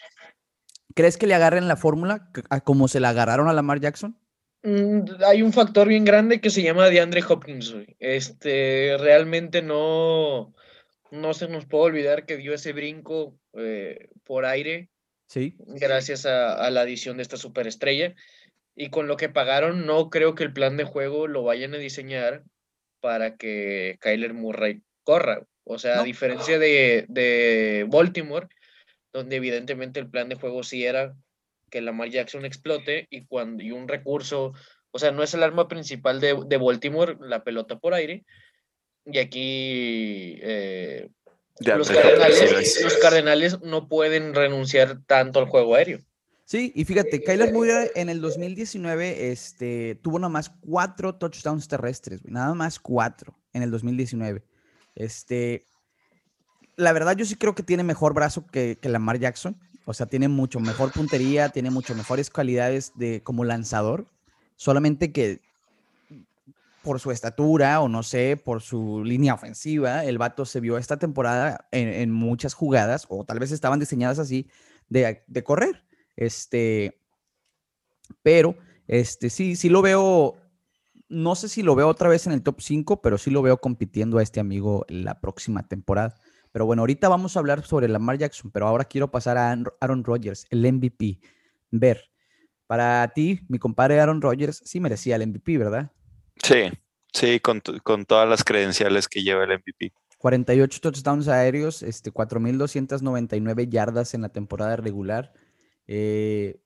¿Crees 0.95 1.17
que 1.17 1.27
le 1.27 1.35
agarren 1.35 1.69
la 1.69 1.77
fórmula 1.77 2.31
como 2.65 2.89
se 2.89 3.01
la 3.01 3.11
agarraron 3.11 3.49
a 3.49 3.53
Lamar 3.53 3.81
Jackson? 3.81 4.17
Mm, 4.63 5.05
hay 5.27 5.43
un 5.43 5.53
factor 5.53 5.89
bien 5.89 6.05
grande 6.05 6.41
que 6.41 6.51
se 6.51 6.63
llama 6.63 6.89
DeAndre 6.89 7.23
Hopkins, 7.27 7.73
güey. 7.73 7.97
Este, 7.99 8.97
realmente 8.99 9.63
no, 9.63 10.55
no 11.11 11.35
se 11.35 11.49
nos 11.49 11.67
puede 11.67 11.85
olvidar 11.85 12.27
que 12.27 12.37
dio 12.37 12.55
ese 12.55 12.73
brinco 12.73 13.39
eh, 13.55 14.09
por 14.25 14.45
aire. 14.45 14.91
Sí. 15.27 15.55
Gracias 15.59 16.27
a, 16.27 16.69
la 16.71 16.83
adición 16.83 17.17
de 17.17 17.23
esta 17.23 17.37
superestrella. 17.37 18.15
Y 18.75 18.91
con 18.91 19.07
lo 19.07 19.17
que 19.17 19.29
pagaron, 19.29 19.87
no 19.87 20.11
creo 20.11 20.35
que 20.35 20.45
el 20.45 20.53
plan 20.53 20.77
de 20.77 20.85
juego 20.85 21.27
lo 21.27 21.43
vayan 21.43 21.75
a 21.75 21.79
diseñar 21.79 22.45
para 23.01 23.37
que 23.37 23.99
Kyler 24.01 24.35
Murray 24.35 24.83
corra. 25.05 25.47
O 25.65 25.79
sea, 25.79 26.01
a 26.01 26.05
diferencia 26.05 26.59
de, 26.59 27.05
de, 27.09 27.87
Baltimore, 27.89 28.49
donde 29.13 29.37
evidentemente 29.37 30.01
el 30.01 30.09
plan 30.09 30.29
de 30.29 30.37
juego 30.37 30.63
sí 30.63 30.85
era 30.85 31.15
que 31.71 31.81
Lamar 31.81 32.11
Jackson 32.11 32.45
explote 32.45 33.07
y, 33.11 33.25
cuando, 33.27 33.63
y 33.63 33.71
un 33.71 33.89
recurso, 33.89 34.53
o 34.91 34.99
sea, 34.99 35.13
no 35.13 35.23
es 35.23 35.35
el 35.35 35.43
arma 35.43 35.69
principal 35.69 36.21
de, 36.21 36.37
de 36.47 36.57
Baltimore, 36.57 37.17
la 37.21 37.45
pelota 37.45 37.79
por 37.79 37.95
aire. 37.95 38.25
Y 39.07 39.19
aquí 39.19 40.39
eh, 40.43 41.09
los, 41.61 41.91
cardenales, 43.01 43.61
no 43.63 43.89
pueden 43.89 44.35
renunciar 44.35 45.01
tanto 45.07 45.39
al 45.39 45.47
juego 45.47 45.75
aéreo. 45.75 46.01
Sí, 46.45 46.73
y 46.75 46.85
fíjate, 46.85 47.23
Kyler 47.23 47.53
Murray 47.53 47.91
en 47.95 48.09
el 48.09 48.21
2019 48.21 49.31
este, 49.31 49.95
tuvo 50.03 50.19
nada 50.19 50.31
más 50.31 50.51
cuatro 50.61 51.15
touchdowns 51.15 51.69
terrestres, 51.69 52.25
nada 52.25 52.55
más 52.55 52.81
cuatro 52.81 53.39
en 53.53 53.63
el 53.63 53.71
2019. 53.71 54.43
Este, 54.97 55.65
la 56.81 56.93
verdad, 56.93 57.17
yo 57.17 57.25
sí 57.25 57.37
creo 57.37 57.55
que 57.55 57.63
tiene 57.63 57.83
mejor 57.83 58.15
brazo 58.15 58.47
que, 58.47 58.79
que 58.81 58.89
Lamar 58.89 59.19
Jackson. 59.19 59.57
O 59.85 59.95
sea, 59.95 60.07
tiene 60.07 60.29
mucho 60.29 60.61
mejor 60.61 60.93
puntería, 60.93 61.49
tiene 61.49 61.71
mucho 61.71 61.95
mejores 61.95 62.31
cualidades 62.31 62.93
de, 62.95 63.23
como 63.23 63.45
lanzador. 63.45 64.07
Solamente 64.57 65.13
que 65.13 65.41
por 66.83 67.01
su 67.01 67.11
estatura 67.11 67.81
o 67.81 67.89
no 67.89 68.03
sé, 68.03 68.37
por 68.43 68.63
su 68.63 69.05
línea 69.05 69.35
ofensiva, 69.35 70.05
el 70.05 70.19
vato 70.19 70.45
se 70.45 70.61
vio 70.61 70.79
esta 70.79 70.99
temporada 70.99 71.69
en, 71.73 72.11
muchas 72.11 72.55
jugadas, 72.55 73.07
o 73.09 73.25
tal 73.25 73.39
vez 73.39 73.53
estaban 73.53 73.81
diseñadas 73.81 74.19
así, 74.19 74.49
de, 74.89 75.23
correr. 75.45 75.85
Este, 76.17 76.99
pero, 78.23 78.57
este, 78.87 79.31
sí, 79.31 79.57
sí 79.57 79.69
lo 79.69 79.83
veo, 79.83 80.37
no 81.09 81.35
sé 81.35 81.49
si 81.49 81.63
lo 81.63 81.75
veo 81.75 81.89
otra 81.89 82.09
vez 82.09 82.27
en 82.27 82.33
el 82.33 82.43
top 82.43 82.61
5, 82.61 83.03
pero 83.03 83.19
sí 83.19 83.31
lo 83.31 83.43
veo 83.43 83.59
compitiendo 83.59 84.19
a 84.19 84.23
este 84.23 84.41
amigo 84.41 84.87
la 84.89 85.21
próxima 85.21 85.67
temporada. 85.69 86.15
Pero 86.53 86.67
bueno, 86.67 86.83
ahorita 86.83 87.09
vamos 87.09 87.37
a 87.37 87.41
hablar 87.41 87.65
sobre 87.65 87.89
Lamar 87.89 88.19
Jackson, 88.19 88.51
pero 88.51 88.67
ahora 88.67 88.85
quiero 88.85 89.11
pasar 89.11 89.39
a 89.39 89.57
Aaron 89.81 90.05
Rodgers, 90.05 90.47
el 90.51 90.71
MVP. 90.73 91.21
Ver, 91.71 92.11
para 92.67 93.07
ti, 93.09 93.41
mi 93.49 93.59
compadre 93.59 94.01
Aaron 94.01 94.21
Rodgers 94.21 94.63
sí 94.65 94.81
merecía 94.81 95.17
el 95.17 95.27
MVP, 95.29 95.59
¿verdad? 95.59 95.93
Sí, 96.43 96.71
sí, 97.13 97.41
con, 97.41 97.61
todas 97.61 98.29
las 98.29 98.45
credenciales 98.45 99.09
que 99.09 99.23
lleva 99.23 99.45
el 99.45 99.59
MVP. 99.59 99.93
48 100.19 100.81
touchdowns 100.81 101.29
aéreos, 101.29 101.83
este, 101.83 102.13
4.299 102.13 103.69
yardas 103.69 104.15
en 104.15 104.23
la 104.23 104.29
temporada 104.29 104.77
regular. 104.77 105.33
Eh, 105.87 106.61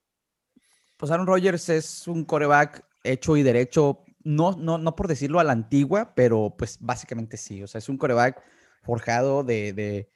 pues 0.96 1.12
Aaron 1.12 1.26
Rodgers 1.26 1.68
es 1.68 2.08
un 2.08 2.24
coreback 2.24 2.84
hecho 3.02 3.36
y 3.36 3.42
derecho, 3.42 4.04
no, 4.22 4.52
no, 4.52 4.78
no 4.78 4.96
por 4.96 5.08
decirlo 5.08 5.40
a 5.40 5.44
la 5.44 5.52
antigua, 5.52 6.14
pero 6.14 6.54
pues 6.56 6.78
básicamente 6.80 7.36
sí. 7.36 7.62
O 7.62 7.66
sea, 7.66 7.78
es 7.78 7.88
un 7.88 7.98
coreback 7.98 8.42
forjado 8.84 9.42
de, 9.42 9.72
de 9.72 10.10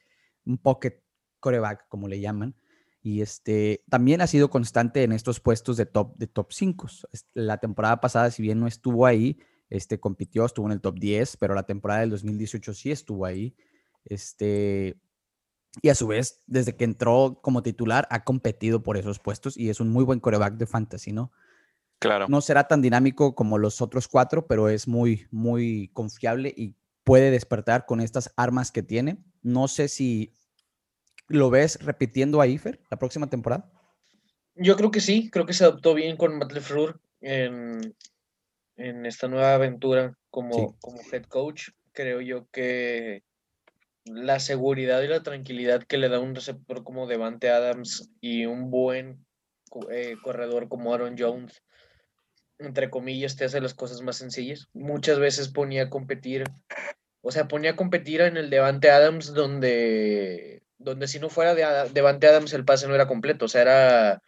un 0.45 0.59
pocket 0.59 1.03
coreback, 1.41 1.89
como 1.89 2.09
le 2.09 2.21
llaman. 2.21 2.55
Y 3.03 3.23
este, 3.23 3.85
también 3.89 4.21
ha 4.21 4.27
sido 4.27 4.51
constante 4.51 5.03
en 5.03 5.13
estos 5.13 5.41
puestos 5.41 5.77
de 5.77 5.87
top, 5.87 6.17
de 6.17 6.27
top 6.27 6.53
5. 6.53 6.89
La 7.35 7.59
temporada 7.59 8.01
pasada, 8.01 8.31
si 8.31 8.43
bien 8.43 8.61
no 8.61 8.67
estuvo 8.67 9.07
ahí, 9.07 9.39
este, 9.71 10.01
compitió, 10.01 10.45
estuvo 10.45 10.67
en 10.67 10.73
el 10.73 10.81
top 10.81 10.99
10, 10.99 11.37
pero 11.37 11.55
la 11.55 11.63
temporada 11.65 12.01
del 12.01 12.11
2018 12.11 12.75
sí 12.75 12.91
estuvo 12.91 13.25
ahí. 13.25 13.57
Este, 14.05 15.01
y 15.83 15.91
a 15.91 15.95
su 15.95 16.07
vez, 16.07 16.43
desde 16.47 16.77
que 16.77 16.85
entró 16.85 17.41
como 17.43 17.63
titular, 17.63 18.07
ha 18.11 18.25
competido 18.25 18.83
por 18.83 18.97
esos 18.97 19.19
puestos 19.19 19.57
y 19.57 19.71
es 19.71 19.81
un 19.81 19.91
muy 19.91 20.05
buen 20.05 20.21
coreback 20.21 20.55
de 20.55 20.67
fantasy, 20.67 21.13
¿no? 21.13 21.31
Claro. 22.01 22.27
No 22.29 22.41
será 22.41 22.69
tan 22.69 22.81
dinámico 22.81 23.35
como 23.35 23.59
los 23.59 23.81
otros 23.81 24.09
cuatro, 24.09 24.47
pero 24.47 24.69
es 24.69 24.87
muy, 24.87 25.27
muy 25.31 25.91
confiable 25.93 26.53
y 26.57 26.75
puede 27.09 27.31
despertar 27.31 27.87
con 27.87 28.01
estas 28.01 28.33
armas 28.37 28.71
que 28.71 28.83
tiene. 28.83 29.19
No 29.43 29.67
sé 29.67 29.89
si 29.89 30.35
¿Lo 31.29 31.51
ves 31.51 31.79
repitiendo 31.85 32.41
a 32.41 32.47
Ifer 32.47 32.81
la 32.91 32.99
próxima 32.99 33.29
temporada? 33.29 33.71
Yo 34.55 34.77
creo 34.77 34.91
que 34.91 35.01
sí, 35.01 35.31
creo 35.31 35.45
que 35.45 35.53
se 35.53 35.65
adaptó 35.65 35.95
bien 35.95 36.17
con 36.17 36.39
Matt 36.39 36.53
LeFleur 36.53 37.01
en, 37.21 37.95
en 38.77 39.07
esta 39.07 39.29
nueva 39.29 39.55
aventura 39.55 40.17
como, 40.31 40.77
como 40.81 41.01
head 41.13 41.25
coach. 41.25 41.69
Creo 41.93 42.23
yo 42.23 42.49
que 42.51 43.25
la 44.07 44.41
seguridad 44.41 45.03
y 45.03 45.09
la 45.09 45.23
tranquilidad 45.23 45.83
que 45.83 45.99
le 45.99 46.09
da 46.09 46.19
un 46.19 46.35
receptor 46.35 46.83
como 46.83 47.07
Devante 47.07 47.51
Adams 47.51 48.11
y 48.23 48.47
un 48.47 48.71
buen 48.71 49.27
eh, 49.91 50.17
corredor 50.23 50.69
como 50.69 50.95
Aaron 50.95 51.17
Jones, 51.19 51.63
entre 52.59 52.89
comillas, 52.89 53.37
te 53.37 53.45
hace 53.45 53.61
las 53.61 53.75
cosas 53.75 54.01
más 54.01 54.17
sencillas. 54.17 54.69
Muchas 54.73 55.19
veces 55.19 55.49
ponía 55.49 55.85
a 55.85 55.91
competir, 55.91 56.45
o 57.29 57.31
sea, 57.31 57.47
ponía 57.47 57.73
a 57.73 57.77
competir 57.77 58.23
en 58.23 58.39
el 58.39 58.49
Devante 58.49 58.91
Adams 58.91 59.35
donde 59.35 60.63
donde 60.79 61.07
si 61.09 61.19
no 61.19 61.29
fuera 61.29 61.55
de 61.55 61.91
Devante 61.93 62.27
Adams 62.27 62.55
el 62.55 62.65
pase 62.65 62.89
no 62.89 62.95
era 62.95 63.07
completo, 63.07 63.45
o 63.45 63.49
sea, 63.49 63.61
era 63.61 64.23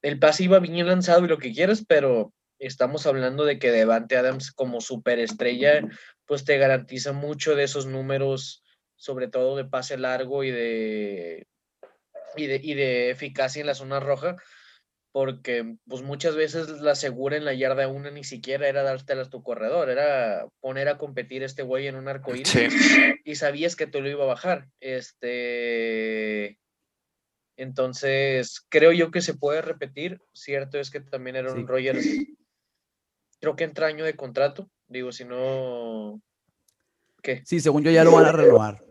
el 0.00 0.20
pase 0.20 0.44
iba 0.44 0.60
bien 0.60 0.86
lanzado 0.86 1.24
y 1.24 1.28
lo 1.28 1.38
que 1.38 1.52
quieras, 1.52 1.84
pero 1.88 2.32
estamos 2.60 3.04
hablando 3.04 3.44
de 3.44 3.58
que 3.58 3.72
Devante 3.72 4.16
Adams 4.16 4.52
como 4.52 4.80
superestrella, 4.80 5.80
pues 6.24 6.44
te 6.44 6.56
garantiza 6.56 7.12
mucho 7.12 7.56
de 7.56 7.64
esos 7.64 7.86
números, 7.86 8.62
sobre 8.94 9.26
todo 9.26 9.56
de 9.56 9.64
pase 9.64 9.98
largo 9.98 10.44
y 10.44 10.52
de, 10.52 11.48
y 12.36 12.46
de, 12.46 12.60
y 12.62 12.74
de 12.74 13.10
eficacia 13.10 13.58
en 13.58 13.66
la 13.66 13.74
zona 13.74 13.98
roja, 13.98 14.36
porque 15.16 15.76
pues 15.88 16.02
muchas 16.02 16.36
veces 16.36 16.68
la 16.82 16.94
segura 16.94 17.38
en 17.38 17.46
la 17.46 17.54
yarda 17.54 17.88
una 17.88 18.10
ni 18.10 18.22
siquiera 18.22 18.68
era 18.68 18.82
dártela 18.82 19.22
a 19.22 19.30
tu 19.30 19.42
corredor, 19.42 19.88
era 19.88 20.46
poner 20.60 20.90
a 20.90 20.98
competir 20.98 21.42
este 21.42 21.62
güey 21.62 21.86
en 21.86 21.96
un 21.96 22.06
arco 22.06 22.36
iris 22.36 22.54
y 23.24 23.34
sabías 23.36 23.76
que 23.76 23.86
te 23.86 24.02
lo 24.02 24.10
iba 24.10 24.24
a 24.24 24.26
bajar. 24.26 24.68
Este 24.78 26.58
entonces, 27.56 28.60
creo 28.68 28.92
yo 28.92 29.10
que 29.10 29.22
se 29.22 29.32
puede 29.32 29.62
repetir. 29.62 30.20
Cierto 30.34 30.78
es 30.78 30.90
que 30.90 31.00
también 31.00 31.36
era 31.36 31.50
un 31.50 31.66
Roger 31.66 31.98
creo 33.40 33.56
que 33.56 33.64
entra 33.64 33.86
año 33.86 34.04
de 34.04 34.16
contrato, 34.16 34.68
digo, 34.86 35.12
si 35.12 35.24
no 35.24 36.20
¿qué? 37.22 37.40
Sí, 37.46 37.60
según 37.60 37.84
yo 37.84 37.90
ya 37.90 38.04
lo 38.04 38.12
van 38.12 38.26
a 38.26 38.32
renovar. 38.32 38.84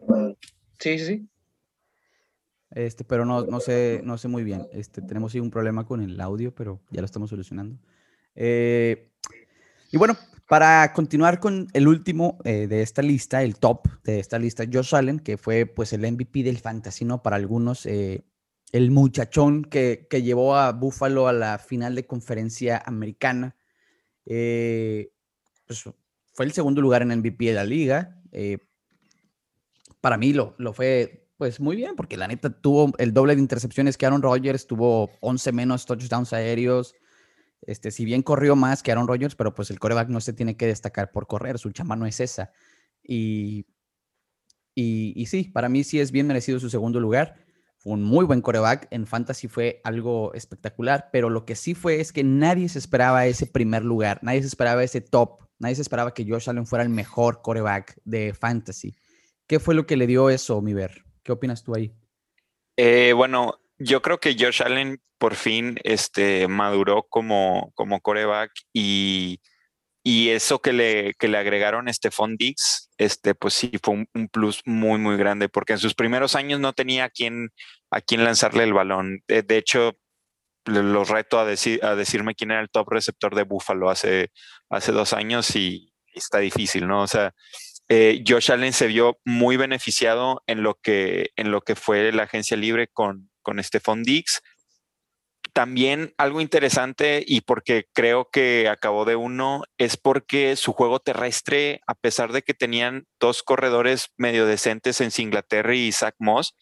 Sí, 0.79 0.97
sí, 0.97 1.05
sí. 1.05 1.29
Este, 2.75 3.03
pero 3.03 3.25
no, 3.25 3.45
no, 3.45 3.59
sé, 3.59 4.01
no 4.03 4.17
sé 4.17 4.27
muy 4.27 4.43
bien. 4.43 4.67
Este, 4.71 5.01
tenemos 5.01 5.33
un 5.35 5.49
problema 5.49 5.85
con 5.85 6.01
el 6.01 6.19
audio, 6.21 6.53
pero 6.53 6.81
ya 6.91 7.01
lo 7.01 7.05
estamos 7.05 7.29
solucionando. 7.31 7.79
Eh, 8.35 9.11
y 9.91 9.97
bueno, 9.97 10.15
para 10.47 10.93
continuar 10.93 11.39
con 11.39 11.67
el 11.73 11.87
último 11.87 12.37
eh, 12.43 12.67
de 12.67 12.81
esta 12.81 13.01
lista, 13.01 13.41
el 13.41 13.55
top 13.55 13.87
de 14.03 14.19
esta 14.19 14.37
lista, 14.37 14.65
Josh 14.71 14.93
Allen, 14.93 15.19
que 15.19 15.37
fue 15.37 15.65
pues 15.65 15.93
el 15.93 16.01
MVP 16.01 16.43
del 16.43 16.59
fantasy, 16.59 17.05
¿no? 17.05 17.23
Para 17.23 17.37
algunos, 17.37 17.85
eh, 17.85 18.25
el 18.71 18.91
muchachón 18.91 19.63
que, 19.63 20.05
llevó 20.11 20.57
a 20.57 20.73
Buffalo 20.73 21.29
a 21.29 21.33
la 21.33 21.57
final 21.59 21.95
de 21.95 22.05
conferencia 22.05 22.83
americana. 22.85 23.55
Eh, 24.25 25.13
pues, 25.65 25.83
fue 26.33 26.45
el 26.45 26.51
segundo 26.51 26.81
lugar 26.81 27.01
en 27.01 27.17
MVP 27.17 27.45
de 27.45 27.53
la 27.53 27.63
liga. 27.63 28.21
Eh, 28.33 28.57
para 30.01 30.17
mí 30.17 30.33
lo, 30.33 30.55
lo 30.57 30.73
fue 30.73 31.24
pues 31.37 31.59
muy 31.59 31.75
bien, 31.75 31.95
porque 31.95 32.17
la 32.17 32.27
neta 32.27 32.49
tuvo 32.49 32.93
el 32.97 33.13
doble 33.13 33.35
de 33.35 33.41
intercepciones 33.41 33.97
que 33.97 34.05
Aaron 34.05 34.21
Rodgers, 34.21 34.67
tuvo 34.67 35.11
11 35.21 35.51
menos 35.51 35.85
touchdowns 35.85 36.33
aéreos. 36.33 36.95
Este, 37.61 37.91
si 37.91 38.05
bien 38.05 38.21
corrió 38.21 38.55
más 38.55 38.83
que 38.83 38.91
Aaron 38.91 39.07
Rodgers, 39.07 39.35
pero 39.35 39.53
pues 39.53 39.71
el 39.71 39.79
coreback 39.79 40.09
no 40.09 40.21
se 40.21 40.33
tiene 40.33 40.55
que 40.55 40.67
destacar 40.67 41.11
por 41.11 41.27
correr, 41.27 41.57
su 41.59 41.71
chama 41.71 41.95
no 41.95 42.05
es 42.05 42.19
esa. 42.19 42.51
Y, 43.03 43.65
y, 44.73 45.13
y 45.15 45.25
sí, 45.25 45.45
para 45.45 45.67
mí 45.67 45.83
sí 45.83 45.99
es 45.99 46.11
bien 46.11 46.27
merecido 46.27 46.59
su 46.59 46.69
segundo 46.69 46.99
lugar. 46.99 47.35
Fue 47.77 47.93
un 47.93 48.03
muy 48.03 48.25
buen 48.25 48.41
coreback. 48.41 48.87
En 48.91 49.05
Fantasy 49.05 49.47
fue 49.47 49.81
algo 49.83 50.33
espectacular, 50.33 51.09
pero 51.11 51.29
lo 51.29 51.45
que 51.45 51.55
sí 51.55 51.73
fue 51.75 51.99
es 51.99 52.13
que 52.13 52.23
nadie 52.23 52.69
se 52.69 52.79
esperaba 52.79 53.25
ese 53.25 53.45
primer 53.45 53.83
lugar, 53.83 54.19
nadie 54.23 54.41
se 54.41 54.47
esperaba 54.47 54.83
ese 54.83 55.01
top, 55.01 55.41
nadie 55.59 55.75
se 55.75 55.81
esperaba 55.81 56.13
que 56.13 56.25
Josh 56.27 56.49
Allen 56.49 56.65
fuera 56.65 56.83
el 56.83 56.89
mejor 56.89 57.41
coreback 57.41 57.99
de 58.05 58.33
Fantasy. 58.33 58.95
¿Qué 59.47 59.59
fue 59.59 59.75
lo 59.75 59.85
que 59.85 59.97
le 59.97 60.07
dio 60.07 60.29
eso, 60.29 60.61
mi 60.61 60.73
ver? 60.73 61.04
¿Qué 61.25 61.31
opinas 61.31 61.63
tú 61.63 61.75
ahí? 61.75 61.91
Eh, 62.77 63.11
bueno, 63.13 63.59
yo 63.79 64.03
creo 64.03 64.19
que 64.19 64.35
Josh 64.39 64.61
Allen 64.61 65.01
por 65.17 65.33
fin 65.33 65.79
este, 65.83 66.47
maduró 66.47 67.07
como, 67.09 67.71
como 67.73 67.99
coreback 67.99 68.51
y, 68.71 69.41
y 70.03 70.29
eso 70.29 70.59
que 70.59 70.71
le, 70.71 71.15
que 71.15 71.27
le 71.27 71.39
agregaron 71.39 71.91
Stephon 71.91 72.37
Diggs, 72.37 72.91
este, 72.99 73.33
pues 73.33 73.55
sí 73.55 73.71
fue 73.81 74.05
un, 74.13 74.27
plus 74.29 74.61
muy, 74.65 74.99
muy 74.99 75.17
grande, 75.17 75.49
porque 75.49 75.73
en 75.73 75.79
sus 75.79 75.95
primeros 75.95 76.35
años 76.35 76.59
no 76.59 76.73
tenía 76.73 77.05
a 77.05 77.09
quién, 77.09 77.49
a 77.89 78.01
quién 78.01 78.23
lanzarle 78.23 78.63
el 78.63 78.73
balón. 78.73 79.23
De, 79.27 79.57
hecho, 79.57 79.93
los 80.65 81.09
reto 81.09 81.39
a, 81.39 81.45
decir, 81.45 81.83
a 81.83 81.95
decirme 81.95 82.35
quién 82.35 82.51
era 82.51 82.61
el 82.61 82.69
top 82.69 82.87
receptor 82.91 83.33
de 83.33 83.43
Buffalo 83.43 83.89
hace, 83.89 84.29
hace 84.69 84.91
dos 84.91 85.11
años 85.13 85.55
y 85.55 85.91
está 86.13 86.37
difícil, 86.37 86.87
¿no? 86.87 87.01
O 87.01 87.07
sea, 87.07 87.33
eh, 87.89 88.23
Josh 88.27 88.51
Allen 88.51 88.73
se 88.73 88.87
vio 88.87 89.19
muy 89.25 89.57
beneficiado 89.57 90.41
en 90.47 90.63
lo 90.63 90.75
que, 90.75 91.31
en 91.35 91.51
lo 91.51 91.61
que 91.61 91.75
fue 91.75 92.11
la 92.11 92.23
agencia 92.23 92.57
libre 92.57 92.87
con, 92.87 93.29
con 93.41 93.63
Stephon 93.63 94.03
Diggs. 94.03 94.41
También 95.53 96.13
algo 96.17 96.41
interesante 96.41 97.23
y 97.25 97.41
porque 97.41 97.85
creo 97.93 98.29
que 98.29 98.67
acabó 98.67 99.05
de 99.05 99.15
uno 99.15 99.63
es 99.77 99.95
porque 99.95 100.55
su 100.55 100.73
juego 100.73 100.99
terrestre, 100.99 101.81
a 101.87 101.93
pesar 101.93 102.33
de 102.33 102.41
que 102.41 102.53
tenían 102.53 103.05
dos 103.19 103.43
corredores 103.43 104.09
medio 104.17 104.45
decentes 104.47 104.99
en 104.99 105.11
Inglaterra 105.17 105.73
y 105.73 105.91
Zach 105.91 106.15
Moss, 106.19 106.55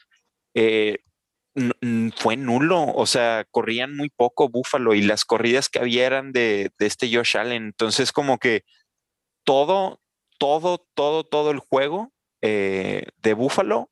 eh, 0.54 1.00
fue 2.16 2.36
nulo, 2.36 2.84
o 2.84 3.06
sea, 3.06 3.46
corrían 3.50 3.96
muy 3.96 4.10
poco 4.10 4.50
Búfalo 4.50 4.94
y 4.94 5.02
las 5.02 5.24
corridas 5.24 5.70
que 5.70 5.80
había 5.80 6.06
eran 6.06 6.32
de, 6.32 6.72
de 6.78 6.86
este 6.86 7.16
Josh 7.16 7.38
Allen. 7.38 7.66
Entonces, 7.66 8.12
como 8.12 8.38
que 8.40 8.64
todo, 9.44 10.03
todo, 10.38 10.86
todo, 10.94 11.24
todo 11.24 11.52
el 11.52 11.60
juego 11.60 12.12
eh, 12.42 13.08
de 13.22 13.34
Buffalo 13.34 13.90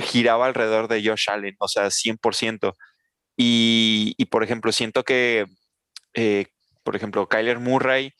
giraba 0.00 0.46
alrededor 0.46 0.88
de 0.88 1.02
Josh 1.04 1.28
Allen, 1.30 1.56
o 1.58 1.68
sea, 1.68 1.90
100%. 1.90 2.74
Y, 3.36 4.14
y 4.16 4.26
por 4.26 4.44
ejemplo, 4.44 4.70
siento 4.72 5.02
que, 5.02 5.46
eh, 6.14 6.46
por 6.82 6.96
ejemplo, 6.96 7.28
Kyler 7.28 7.58
Murray, 7.58 8.12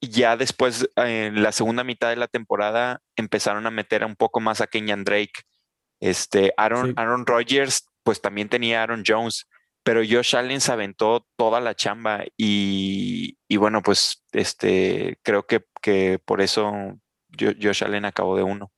ya 0.00 0.36
después, 0.36 0.88
en 0.96 1.42
la 1.42 1.52
segunda 1.52 1.82
mitad 1.82 2.10
de 2.10 2.16
la 2.16 2.28
temporada, 2.28 3.00
empezaron 3.16 3.66
a 3.66 3.70
meter 3.70 4.04
un 4.04 4.14
poco 4.14 4.40
más 4.40 4.60
a 4.60 4.66
Kenyan 4.66 5.04
Drake. 5.04 5.42
Este, 6.00 6.52
Aaron, 6.56 6.94
Aaron 6.96 7.26
Rodgers, 7.26 7.86
pues 8.04 8.20
también 8.20 8.48
tenía 8.48 8.82
Aaron 8.82 9.02
Jones 9.04 9.48
pero 9.88 10.02
Josh 10.06 10.36
Allen 10.36 10.60
se 10.60 10.70
aventó 10.70 11.26
toda 11.34 11.62
la 11.62 11.74
chamba 11.74 12.22
y, 12.36 13.38
bueno, 13.56 13.80
pues 13.80 14.22
este, 14.32 15.18
creo 15.22 15.46
que, 15.46 15.64
que 15.80 16.20
por 16.22 16.42
eso 16.42 16.70
Josh 17.38 17.84
Allen 17.84 18.04
acabó 18.04 18.36
de 18.36 18.42
uno. 18.42 18.70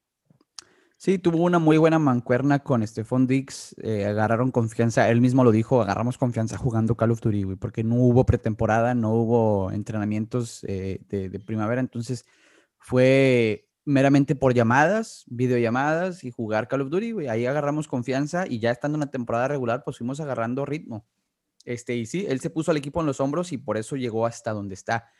Sí, 0.98 1.18
tuvo 1.18 1.38
una 1.38 1.58
muy 1.58 1.78
buena 1.78 1.98
mancuerna 1.98 2.60
con 2.60 2.86
Stephon 2.86 3.26
Dix, 3.26 3.74
eh, 3.82 4.04
agarraron 4.04 4.52
confianza, 4.52 5.08
él 5.10 5.20
mismo 5.20 5.42
lo 5.42 5.50
dijo, 5.50 5.82
agarramos 5.82 6.16
confianza 6.16 6.56
jugando 6.56 6.94
Call 6.94 7.10
of 7.10 7.20
Duty, 7.20 7.56
porque 7.56 7.82
no 7.82 7.96
hubo 7.96 8.24
pretemporada, 8.24 8.94
no 8.94 9.10
hubo 9.10 9.72
entrenamientos 9.72 10.62
eh, 10.68 11.00
de, 11.08 11.40
primavera, 11.40 11.80
entonces 11.80 12.24
fue 12.78 13.68
meramente 13.84 14.34
por 14.34 14.54
llamadas, 14.54 15.24
videollamadas 15.28 16.24
y 16.24 16.30
jugar 16.30 16.68
Call 16.68 16.82
of 16.82 16.90
Duty, 16.90 17.28
Ahí 17.28 17.46
agarramos 17.46 17.88
confianza 17.88 18.46
y 18.46 18.58
ya 18.58 18.70
estando 18.70 18.96
en 18.96 19.00
la 19.00 19.10
temporada 19.10 19.48
regular, 19.48 19.82
pues 19.84 19.98
fuimos 19.98 20.20
agarrando 20.20 20.64
ritmo. 20.66 21.06
Este, 21.64 21.96
y 21.96 22.06
sí, 22.06 22.26
él 22.28 22.40
se 22.40 22.50
puso 22.50 22.70
al 22.70 22.76
equipo 22.76 23.00
en 23.00 23.06
los 23.06 23.20
hombros 23.20 23.52
y 23.52 23.58
por 23.58 23.76
eso 23.76 23.96
llegó 23.96 24.26
hasta 24.26 24.52
donde 24.52 24.74
está. 24.74 25.10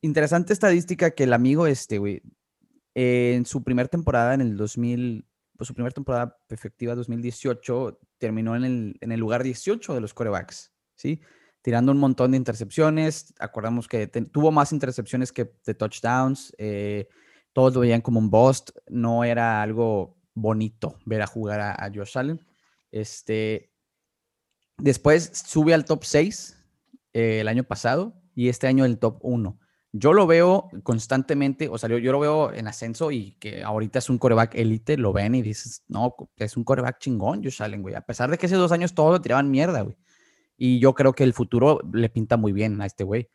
Interesante 0.00 0.52
estadística 0.52 1.12
que 1.12 1.24
el 1.24 1.32
amigo 1.32 1.66
este, 1.66 1.98
güey, 1.98 2.22
en 2.94 3.44
su 3.46 3.62
primera 3.62 3.88
temporada 3.88 4.34
en 4.34 4.40
el 4.40 4.56
2000, 4.56 5.26
pues 5.56 5.68
su 5.68 5.74
primera 5.74 5.92
temporada 5.92 6.38
efectiva 6.48 6.94
2018, 6.94 8.00
terminó 8.18 8.56
en 8.56 8.64
el, 8.64 8.96
en 9.00 9.12
el 9.12 9.20
lugar 9.20 9.42
18 9.42 9.94
de 9.94 10.00
los 10.00 10.14
corebacks, 10.14 10.72
¿sí? 10.94 11.20
Tirando 11.62 11.92
un 11.92 11.98
montón 11.98 12.30
de 12.30 12.36
intercepciones. 12.36 13.34
Acordamos 13.38 13.88
que 13.88 14.06
tuvo 14.06 14.52
más 14.52 14.72
intercepciones 14.72 15.32
que 15.32 15.52
de 15.64 15.74
touchdowns. 15.74 16.54
Eh, 16.58 17.08
todos 17.56 17.72
lo 17.72 17.80
veían 17.80 18.02
como 18.02 18.18
un 18.20 18.28
bust, 18.28 18.68
no 18.86 19.24
era 19.24 19.62
algo 19.62 20.18
bonito 20.34 20.98
ver 21.06 21.22
a 21.22 21.26
jugar 21.26 21.58
a, 21.58 21.90
Josh 21.90 22.18
Allen. 22.18 22.46
Este, 22.90 23.72
después 24.76 25.30
sube 25.32 25.72
al 25.72 25.86
top 25.86 26.04
6 26.04 26.62
eh, 27.14 27.40
el 27.40 27.48
año 27.48 27.64
pasado 27.64 28.12
y 28.34 28.50
este 28.50 28.66
año 28.66 28.84
el 28.84 28.98
top 28.98 29.20
1. 29.22 29.58
Yo 29.92 30.12
lo 30.12 30.26
veo 30.26 30.68
constantemente, 30.82 31.70
o 31.70 31.78
sea, 31.78 31.88
yo, 31.88 32.12
lo 32.12 32.20
veo 32.20 32.52
en 32.52 32.68
ascenso 32.68 33.10
y 33.10 33.38
que 33.38 33.62
ahorita 33.62 34.00
es 34.00 34.10
un 34.10 34.18
coreback 34.18 34.54
elite, 34.54 34.98
lo 34.98 35.14
ven 35.14 35.34
y 35.34 35.40
dices, 35.40 35.82
no, 35.88 36.14
es 36.36 36.58
un 36.58 36.64
coreback 36.64 36.98
chingón, 36.98 37.42
Josh 37.42 37.62
Allen, 37.62 37.80
güey. 37.80 37.94
A 37.94 38.02
pesar 38.02 38.30
de 38.30 38.36
que 38.36 38.44
hace 38.44 38.56
dos 38.56 38.70
años 38.70 38.92
todos 38.92 39.12
lo 39.12 39.22
tiraban 39.22 39.50
mierda, 39.50 39.80
güey. 39.80 39.96
Y 40.58 40.78
yo 40.78 40.92
creo 40.92 41.14
que 41.14 41.24
el 41.24 41.32
futuro 41.32 41.80
le 41.90 42.10
pinta 42.10 42.36
muy 42.36 42.52
bien 42.52 42.82
a 42.82 42.84
este 42.84 43.02
güey 43.02 43.30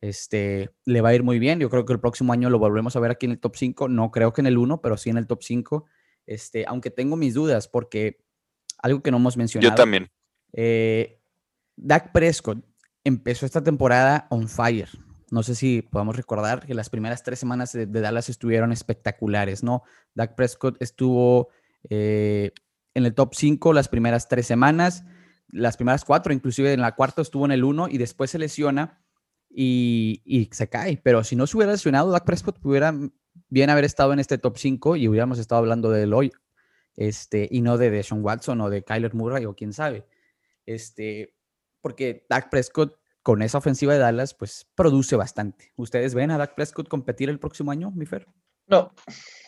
este, 0.00 0.70
le 0.84 1.00
va 1.00 1.10
a 1.10 1.14
ir 1.14 1.22
muy 1.22 1.38
bien. 1.38 1.58
Yo 1.58 1.70
creo 1.70 1.84
que 1.84 1.92
el 1.92 2.00
próximo 2.00 2.32
año 2.32 2.50
lo 2.50 2.58
volvemos 2.58 2.94
a 2.96 3.00
ver 3.00 3.10
aquí 3.10 3.26
en 3.26 3.32
el 3.32 3.40
top 3.40 3.56
5. 3.56 3.88
No 3.88 4.10
creo 4.10 4.32
que 4.32 4.40
en 4.40 4.46
el 4.46 4.58
1, 4.58 4.80
pero 4.80 4.96
sí 4.96 5.10
en 5.10 5.18
el 5.18 5.26
top 5.26 5.42
5. 5.42 5.84
Este, 6.26 6.64
aunque 6.66 6.90
tengo 6.90 7.16
mis 7.16 7.34
dudas, 7.34 7.68
porque 7.68 8.22
algo 8.78 9.02
que 9.02 9.10
no 9.10 9.16
hemos 9.16 9.36
mencionado. 9.36 9.72
Yo 9.72 9.76
también. 9.76 10.10
Eh, 10.52 11.20
Dak 11.76 12.12
Prescott 12.12 12.64
empezó 13.04 13.46
esta 13.46 13.62
temporada 13.62 14.26
on 14.30 14.48
fire. 14.48 14.88
No 15.30 15.42
sé 15.42 15.54
si 15.54 15.82
podemos 15.82 16.16
recordar 16.16 16.66
que 16.66 16.74
las 16.74 16.88
primeras 16.88 17.22
tres 17.22 17.38
semanas 17.38 17.72
de, 17.72 17.86
Dallas 17.86 18.28
estuvieron 18.28 18.72
espectaculares, 18.72 19.62
¿no? 19.62 19.82
Dak 20.14 20.34
Prescott 20.34 20.80
estuvo 20.80 21.48
eh, 21.90 22.52
en 22.94 23.04
el 23.04 23.14
top 23.14 23.34
5 23.34 23.72
las 23.72 23.88
primeras 23.88 24.28
tres 24.28 24.46
semanas, 24.46 25.04
las 25.48 25.76
primeras 25.76 26.04
cuatro, 26.04 26.32
inclusive 26.32 26.72
en 26.72 26.80
la 26.80 26.94
cuarta 26.94 27.22
estuvo 27.22 27.44
en 27.44 27.52
el 27.52 27.64
1 27.64 27.88
y 27.90 27.98
después 27.98 28.30
se 28.30 28.38
lesiona 28.38 29.02
y, 29.50 30.48
se 30.52 30.68
cae. 30.68 31.00
Pero 31.02 31.24
si 31.24 31.36
no 31.36 31.46
se 31.46 31.56
hubiera 31.56 31.72
lesionado, 31.72 32.10
Dak 32.10 32.24
Prescott 32.24 32.58
pudiera 32.58 32.94
bien 33.48 33.70
haber 33.70 33.84
estado 33.84 34.12
en 34.12 34.18
este 34.18 34.38
top 34.38 34.58
5 34.58 34.96
y 34.96 35.08
hubiéramos 35.08 35.38
estado 35.38 35.60
hablando 35.60 35.90
de 35.90 36.02
él 36.02 36.14
hoy. 36.14 36.32
Este, 36.96 37.48
y 37.50 37.60
no 37.60 37.78
de 37.78 37.90
Deshaun 37.90 38.24
Watson 38.24 38.60
o 38.60 38.70
de 38.70 38.82
Kyler 38.82 39.14
Murray 39.14 39.44
o 39.44 39.54
quién 39.54 39.72
sabe. 39.72 40.06
Este, 40.66 41.34
porque 41.80 42.26
Dak 42.28 42.50
Prescott 42.50 42.98
con 43.28 43.42
esa 43.42 43.58
ofensiva 43.58 43.92
de 43.92 43.98
Dallas, 43.98 44.32
pues 44.32 44.66
produce 44.74 45.14
bastante. 45.14 45.72
¿Ustedes 45.76 46.14
ven 46.14 46.30
a 46.30 46.38
Dak 46.38 46.54
Prescott 46.54 46.88
competir 46.88 47.28
el 47.28 47.38
próximo 47.38 47.70
año, 47.70 47.90
mi 47.90 48.06
Fer? 48.06 48.26
No, 48.66 48.94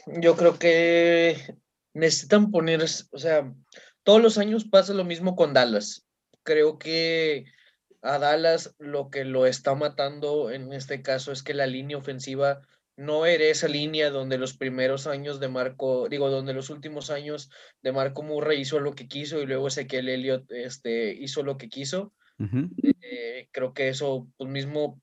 yo 0.07 0.37
creo 0.37 0.59
que 0.59 1.57
necesitan 1.95 2.51
poner, 2.51 2.83
o 2.83 3.19
sea, 3.19 3.55
todos 4.03 4.21
los 4.21 4.37
años 4.37 4.67
pasa 4.67 4.93
lo 4.93 5.05
mismo 5.05 5.35
con 5.35 5.55
Dallas. 5.55 6.07
Creo 6.43 6.79
que 6.79 7.47
a 8.03 8.19
Dallas 8.19 8.75
lo 8.79 9.11
que 9.11 9.25
lo 9.25 9.47
está 9.47 9.75
matando 9.75 10.51
en 10.51 10.73
este 10.73 11.03
caso 11.03 11.33
es 11.33 11.43
que 11.43 11.55
la 11.55 11.67
línea 11.67 11.99
ofensiva 11.99 12.63
no 12.97 13.25
era 13.25 13.45
esa 13.45 13.67
línea 13.67 14.11
donde 14.11 14.37
los 14.37 14.57
primeros 14.57 15.07
años 15.07 15.41
de 15.41 15.49
Marco, 15.49 16.09
digo, 16.11 16.29
donde 16.29 16.53
los 16.53 16.69
últimos 16.69 17.09
años 17.11 17.51
de 17.83 17.93
Marco 17.93 18.23
Murray 18.23 18.61
hizo 18.61 18.79
lo 18.79 18.93
que 18.93 19.09
quiso 19.09 19.41
y 19.41 19.47
luego 19.47 19.69
el 19.69 20.09
Elliott 20.09 20.53
este, 20.53 21.15
hizo 21.15 21.43
lo 21.43 21.57
que 21.57 21.71
quiso. 21.71 22.13
Eh, 23.01 23.49
creo 23.53 23.73
que 23.73 23.89
eso 23.89 24.29
pues 24.37 24.51
mismo, 24.51 25.01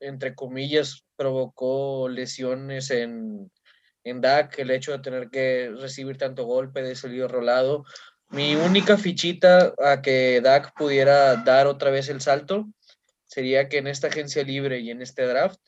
entre 0.00 0.34
comillas, 0.34 1.04
provocó 1.16 2.10
lesiones 2.10 2.90
en, 2.90 3.50
en 4.04 4.20
Dak, 4.20 4.58
el 4.58 4.70
hecho 4.70 4.92
de 4.92 4.98
tener 4.98 5.30
que 5.30 5.72
recibir 5.78 6.18
tanto 6.18 6.44
golpe 6.44 6.82
de 6.82 6.94
salido 6.94 7.26
rolado. 7.26 7.84
Mi 8.30 8.54
única 8.54 8.96
fichita 8.96 9.74
a 9.78 10.02
que 10.02 10.40
Dak 10.40 10.72
pudiera 10.76 11.36
dar 11.36 11.66
otra 11.66 11.90
vez 11.90 12.08
el 12.08 12.20
salto 12.20 12.68
sería 13.26 13.68
que 13.68 13.78
en 13.78 13.86
esta 13.86 14.08
agencia 14.08 14.42
libre 14.42 14.80
y 14.80 14.90
en 14.90 15.02
este 15.02 15.26
draft 15.26 15.60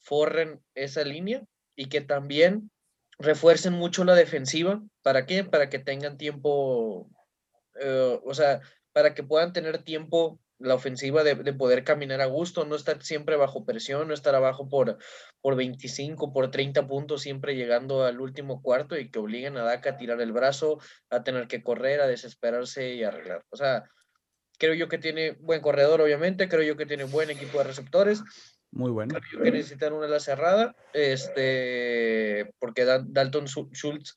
forren 0.00 0.62
esa 0.74 1.04
línea 1.04 1.42
y 1.76 1.86
que 1.86 2.00
también 2.00 2.70
refuercen 3.18 3.74
mucho 3.74 4.04
la 4.04 4.14
defensiva. 4.14 4.82
¿Para 5.02 5.26
qué? 5.26 5.44
Para 5.44 5.68
que 5.68 5.78
tengan 5.78 6.16
tiempo 6.16 7.10
eh, 7.80 8.20
o 8.24 8.34
sea, 8.34 8.60
para 8.92 9.14
que 9.14 9.22
puedan 9.22 9.52
tener 9.52 9.82
tiempo 9.82 10.38
la 10.60 10.74
ofensiva 10.74 11.24
de, 11.24 11.34
poder 11.54 11.84
caminar 11.84 12.20
a 12.20 12.26
gusto, 12.26 12.64
no 12.64 12.76
estar 12.76 13.02
siempre 13.02 13.36
bajo 13.36 13.64
presión, 13.64 14.08
no 14.08 14.14
estar 14.14 14.34
abajo 14.34 14.68
por, 14.68 14.98
por 15.40 15.56
25, 15.56 16.32
por 16.32 16.50
30 16.50 16.86
puntos, 16.86 17.22
siempre 17.22 17.56
llegando 17.56 18.04
al 18.04 18.20
último 18.20 18.62
cuarto 18.62 18.98
y 18.98 19.10
que 19.10 19.18
obliguen 19.18 19.56
a 19.56 19.62
Dak 19.62 19.86
a 19.86 19.96
tirar 19.96 20.20
el 20.20 20.32
brazo, 20.32 20.78
a 21.08 21.22
tener 21.24 21.48
que 21.48 21.62
correr, 21.62 22.00
a 22.00 22.06
desesperarse 22.06 22.94
y 22.94 23.02
arreglar. 23.02 23.42
O 23.50 23.56
sea, 23.56 23.84
creo 24.58 24.74
yo 24.74 24.88
que 24.88 24.98
tiene 24.98 25.32
buen 25.40 25.62
corredor, 25.62 26.02
obviamente, 26.02 26.48
creo 26.48 26.62
yo 26.62 26.76
que 26.76 26.86
tiene 26.86 27.04
buen 27.04 27.30
equipo 27.30 27.58
de 27.58 27.64
receptores. 27.64 28.22
Muy 28.70 28.90
bueno. 28.90 29.14
Creo 29.14 29.38
yo 29.38 29.42
que 29.42 29.50
necesitan 29.50 29.94
una 29.94 30.06
ala 30.06 30.20
cerrada, 30.20 30.76
este, 30.92 32.52
porque 32.58 32.84
Dalton 32.84 33.46
Schultz, 33.46 34.14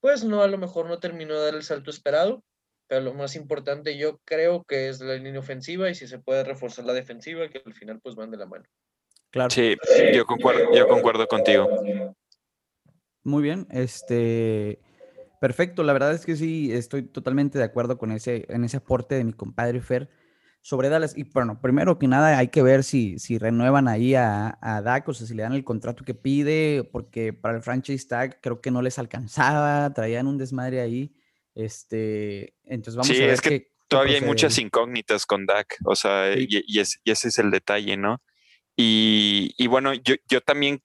pues 0.00 0.24
no, 0.24 0.42
a 0.42 0.48
lo 0.48 0.58
mejor 0.58 0.86
no 0.86 0.98
terminó 0.98 1.34
de 1.34 1.44
dar 1.44 1.54
el 1.54 1.62
salto 1.62 1.90
esperado, 1.90 2.42
pero 2.86 3.00
lo 3.00 3.14
más 3.14 3.36
importante 3.36 3.96
yo 3.96 4.18
creo 4.24 4.64
que 4.64 4.88
es 4.88 5.00
la 5.00 5.14
línea 5.14 5.40
ofensiva 5.40 5.88
y 5.90 5.94
si 5.94 6.06
se 6.06 6.18
puede 6.18 6.44
reforzar 6.44 6.84
la 6.84 6.92
defensiva, 6.92 7.48
que 7.48 7.62
al 7.64 7.74
final 7.74 8.00
pues 8.00 8.14
van 8.14 8.30
de 8.30 8.36
la 8.36 8.46
mano. 8.46 8.64
Claro. 9.30 9.50
Sí, 9.50 9.76
yo 10.14 10.26
concuerdo, 10.26 10.72
yo 10.74 10.86
concuerdo 10.86 11.26
contigo. 11.26 11.68
Muy 13.24 13.42
bien, 13.42 13.66
este, 13.70 14.80
perfecto, 15.40 15.82
la 15.82 15.92
verdad 15.92 16.12
es 16.12 16.24
que 16.26 16.36
sí, 16.36 16.72
estoy 16.72 17.02
totalmente 17.02 17.58
de 17.58 17.64
acuerdo 17.64 17.98
con 17.98 18.12
ese, 18.12 18.44
en 18.48 18.64
ese 18.64 18.76
aporte 18.76 19.14
de 19.14 19.24
mi 19.24 19.32
compadre 19.32 19.80
Fer 19.80 20.08
sobre 20.60 20.88
Dallas. 20.88 21.16
Y 21.16 21.24
bueno, 21.24 21.60
primero 21.60 21.98
que 21.98 22.06
nada 22.06 22.38
hay 22.38 22.48
que 22.48 22.62
ver 22.62 22.84
si, 22.84 23.18
si 23.18 23.38
renuevan 23.38 23.88
ahí 23.88 24.14
a, 24.14 24.58
a 24.60 24.82
Dak, 24.82 25.08
o 25.08 25.14
sea, 25.14 25.26
si 25.26 25.34
le 25.34 25.42
dan 25.42 25.52
el 25.52 25.64
contrato 25.64 26.04
que 26.04 26.14
pide, 26.14 26.84
porque 26.84 27.32
para 27.32 27.56
el 27.56 27.62
franchise 27.62 28.06
tag 28.06 28.40
creo 28.40 28.60
que 28.60 28.70
no 28.70 28.82
les 28.82 28.98
alcanzaba, 28.98 29.92
traían 29.94 30.26
un 30.26 30.38
desmadre 30.38 30.80
ahí. 30.80 31.14
Este, 31.54 32.54
entonces 32.64 32.96
vamos 32.96 33.10
a 33.10 33.12
ver 33.12 33.30
es 33.30 33.40
que 33.40 33.68
todavía 33.88 34.16
hay 34.16 34.24
muchas 34.24 34.58
incógnitas 34.58 35.26
con 35.26 35.46
Dak, 35.46 35.76
o 35.84 35.94
sea, 35.94 36.34
y, 36.36 36.80
ese 36.80 36.98
es 37.04 37.38
el 37.38 37.50
detalle, 37.50 37.96
¿no? 37.96 38.20
Y, 38.76 39.66
bueno, 39.68 39.94
yo, 39.94 40.16
yo, 40.28 40.40
también, 40.40 40.82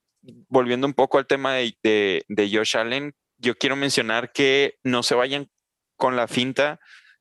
volviendo 0.47 0.85
un 0.85 0.93
poco 0.93 1.17
al 1.17 1.25
tema 1.25 1.55
de, 1.55 1.75
de, 1.81 2.49
Josh 2.51 2.77
Allen, 2.77 3.15
yo 3.37 3.55
quiero 3.55 3.75
mencionar 3.75 4.31
que 4.31 4.75
no 4.83 5.01
se 5.01 5.15
vayan 5.15 5.49
con 5.95 6.15
la 6.15 6.27
finta 6.27 6.79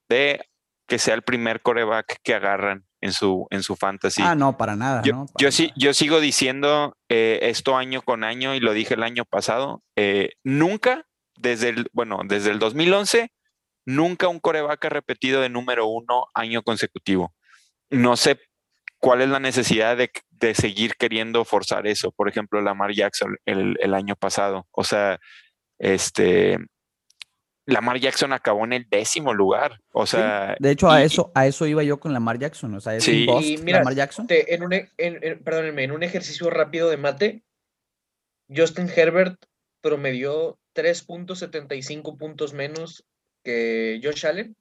de 0.08 0.44
que 0.86 0.98
sea 0.98 1.14
el 1.14 1.22
primer 1.22 1.62
coreback 1.62 2.20
que 2.22 2.34
agarran 2.34 2.86
en 3.00 3.12
su, 3.12 3.46
en 3.50 3.62
su 3.62 3.76
fantasy. 3.76 4.22
Ah, 4.22 4.34
no, 4.34 4.56
para 4.56 4.74
nada. 4.76 5.02
Yo, 5.04 5.26
yo 5.38 5.52
sí, 5.52 5.70
yo 5.76 5.94
sigo 5.94 6.20
diciendo 6.20 6.96
eh, 7.08 7.38
esto 7.42 7.76
año 7.76 8.02
con 8.02 8.24
año 8.24 8.54
y 8.54 8.60
lo 8.60 8.72
dije 8.72 8.94
el 8.94 9.02
año 9.02 9.24
pasado. 9.24 9.82
Eh, 9.96 10.32
nunca, 10.44 11.06
desde 11.36 11.68
el, 11.70 11.90
bueno, 11.92 12.20
desde 12.24 12.50
el 12.50 12.58
2011, 12.58 13.30
Nunca 13.88 14.28
un 14.28 14.38
coreback 14.38 14.84
ha 14.84 14.88
repetido 14.90 15.40
de 15.40 15.48
número 15.48 15.86
uno 15.86 16.26
año 16.34 16.62
consecutivo. 16.62 17.32
No 17.88 18.18
sé 18.18 18.38
cuál 18.98 19.22
es 19.22 19.30
la 19.30 19.40
necesidad 19.40 19.96
de, 19.96 20.10
seguir 20.54 20.96
queriendo 20.96 21.42
forzar 21.46 21.86
eso. 21.86 22.12
Por 22.12 22.28
ejemplo, 22.28 22.60
Lamar 22.60 22.92
Jackson 22.92 23.38
el, 23.46 23.94
año 23.94 24.14
pasado. 24.14 24.66
O 24.72 24.84
sea, 24.84 25.18
este, 25.78 26.58
Lamar 27.64 27.98
Jackson 27.98 28.34
acabó 28.34 28.66
en 28.66 28.74
el 28.74 28.86
décimo 28.90 29.32
lugar. 29.32 29.80
O 29.94 30.04
sea, 30.04 30.54
de 30.58 30.70
hecho, 30.70 30.90
a 30.90 31.02
eso, 31.02 31.32
a 31.34 31.46
eso 31.46 31.66
iba 31.66 31.82
yo 31.82 31.98
con 31.98 32.12
Lamar 32.12 32.38
Jackson. 32.38 32.74
O 32.74 32.82
sea, 32.82 32.94
es 32.94 33.04
sí. 33.04 33.26
y 33.40 33.56
mira, 33.56 33.78
Lamar 33.78 33.94
Jackson. 33.94 34.26
en 34.28 34.64
un, 34.64 34.74
e, 34.74 34.90
perdónenme, 35.42 35.84
en 35.84 35.92
un 35.92 36.02
ejercicio 36.02 36.50
rápido 36.50 36.90
de 36.90 36.98
mate, 36.98 37.42
Justin 38.54 38.90
Herbert 38.94 39.42
promedió 39.80 40.58
3.75 40.74 42.18
puntos 42.18 42.52
menos 42.52 43.06
que 43.42 44.00
Josh 44.02 44.26
Allen. 44.26 44.56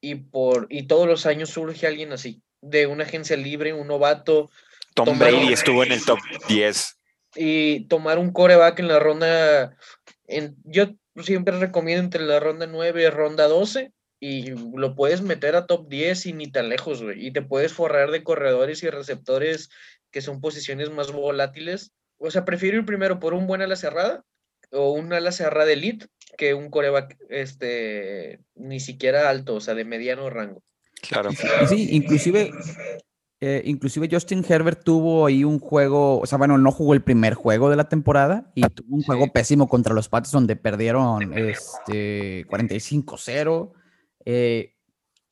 Y, 0.00 0.16
por, 0.16 0.66
y 0.68 0.84
todos 0.88 1.06
los 1.06 1.26
años 1.26 1.50
surge 1.50 1.86
alguien 1.86 2.12
así, 2.12 2.42
de 2.60 2.86
una 2.86 3.04
agencia 3.04 3.36
libre, 3.36 3.72
un 3.72 3.86
novato. 3.86 4.50
Tom 4.94 5.18
Brady 5.18 5.52
estuvo 5.52 5.84
en 5.84 5.92
el 5.92 6.04
top 6.04 6.18
10. 6.48 6.98
Y 7.36 7.84
tomar 7.86 8.18
un 8.18 8.32
coreback 8.32 8.80
en 8.80 8.88
la 8.88 8.98
ronda. 8.98 9.76
En, 10.26 10.56
yo 10.64 10.88
siempre 11.22 11.58
recomiendo 11.58 12.02
entre 12.02 12.22
la 12.22 12.40
ronda 12.40 12.66
9 12.66 13.02
y 13.02 13.08
ronda 13.10 13.46
12 13.46 13.92
y 14.18 14.50
lo 14.76 14.94
puedes 14.94 15.20
meter 15.20 15.56
a 15.56 15.66
top 15.66 15.88
10 15.88 16.26
y 16.26 16.32
ni 16.32 16.46
tan 16.50 16.68
lejos, 16.68 17.02
güey. 17.02 17.26
Y 17.26 17.32
te 17.32 17.42
puedes 17.42 17.72
forrar 17.72 18.12
de 18.12 18.22
corredores 18.22 18.82
y 18.84 18.88
receptores 18.88 19.68
que 20.12 20.20
son 20.20 20.40
posiciones 20.40 20.90
más 20.90 21.10
volátiles. 21.10 21.92
O 22.18 22.30
sea, 22.30 22.44
prefiero 22.44 22.78
ir 22.78 22.84
primero 22.84 23.18
por 23.18 23.34
un 23.34 23.48
buen 23.48 23.62
ala 23.62 23.74
cerrada 23.74 24.24
o 24.70 24.92
un 24.92 25.12
ala 25.12 25.32
cerrada 25.32 25.72
elite 25.72 26.06
que 26.36 26.54
un 26.54 26.70
coreback 26.70 27.18
este, 27.28 28.40
ni 28.54 28.80
siquiera 28.80 29.28
alto, 29.28 29.54
o 29.54 29.60
sea, 29.60 29.74
de 29.74 29.84
mediano 29.84 30.30
rango. 30.30 30.62
Claro. 31.00 31.30
Sí, 31.68 31.88
inclusive, 31.90 32.52
eh, 33.40 33.62
inclusive 33.64 34.08
Justin 34.10 34.44
Herbert 34.48 34.84
tuvo 34.84 35.26
ahí 35.26 35.44
un 35.44 35.58
juego, 35.58 36.20
o 36.20 36.26
sea, 36.26 36.38
bueno, 36.38 36.58
no 36.58 36.70
jugó 36.70 36.94
el 36.94 37.02
primer 37.02 37.34
juego 37.34 37.70
de 37.70 37.76
la 37.76 37.88
temporada 37.88 38.52
y 38.54 38.62
tuvo 38.62 38.96
un 38.96 39.02
juego 39.02 39.32
pésimo 39.32 39.68
contra 39.68 39.94
los 39.94 40.08
Pats 40.08 40.30
donde 40.30 40.56
perdieron 40.56 41.32
este, 41.36 42.46
45-0. 42.46 43.72
Eh, 44.24 44.76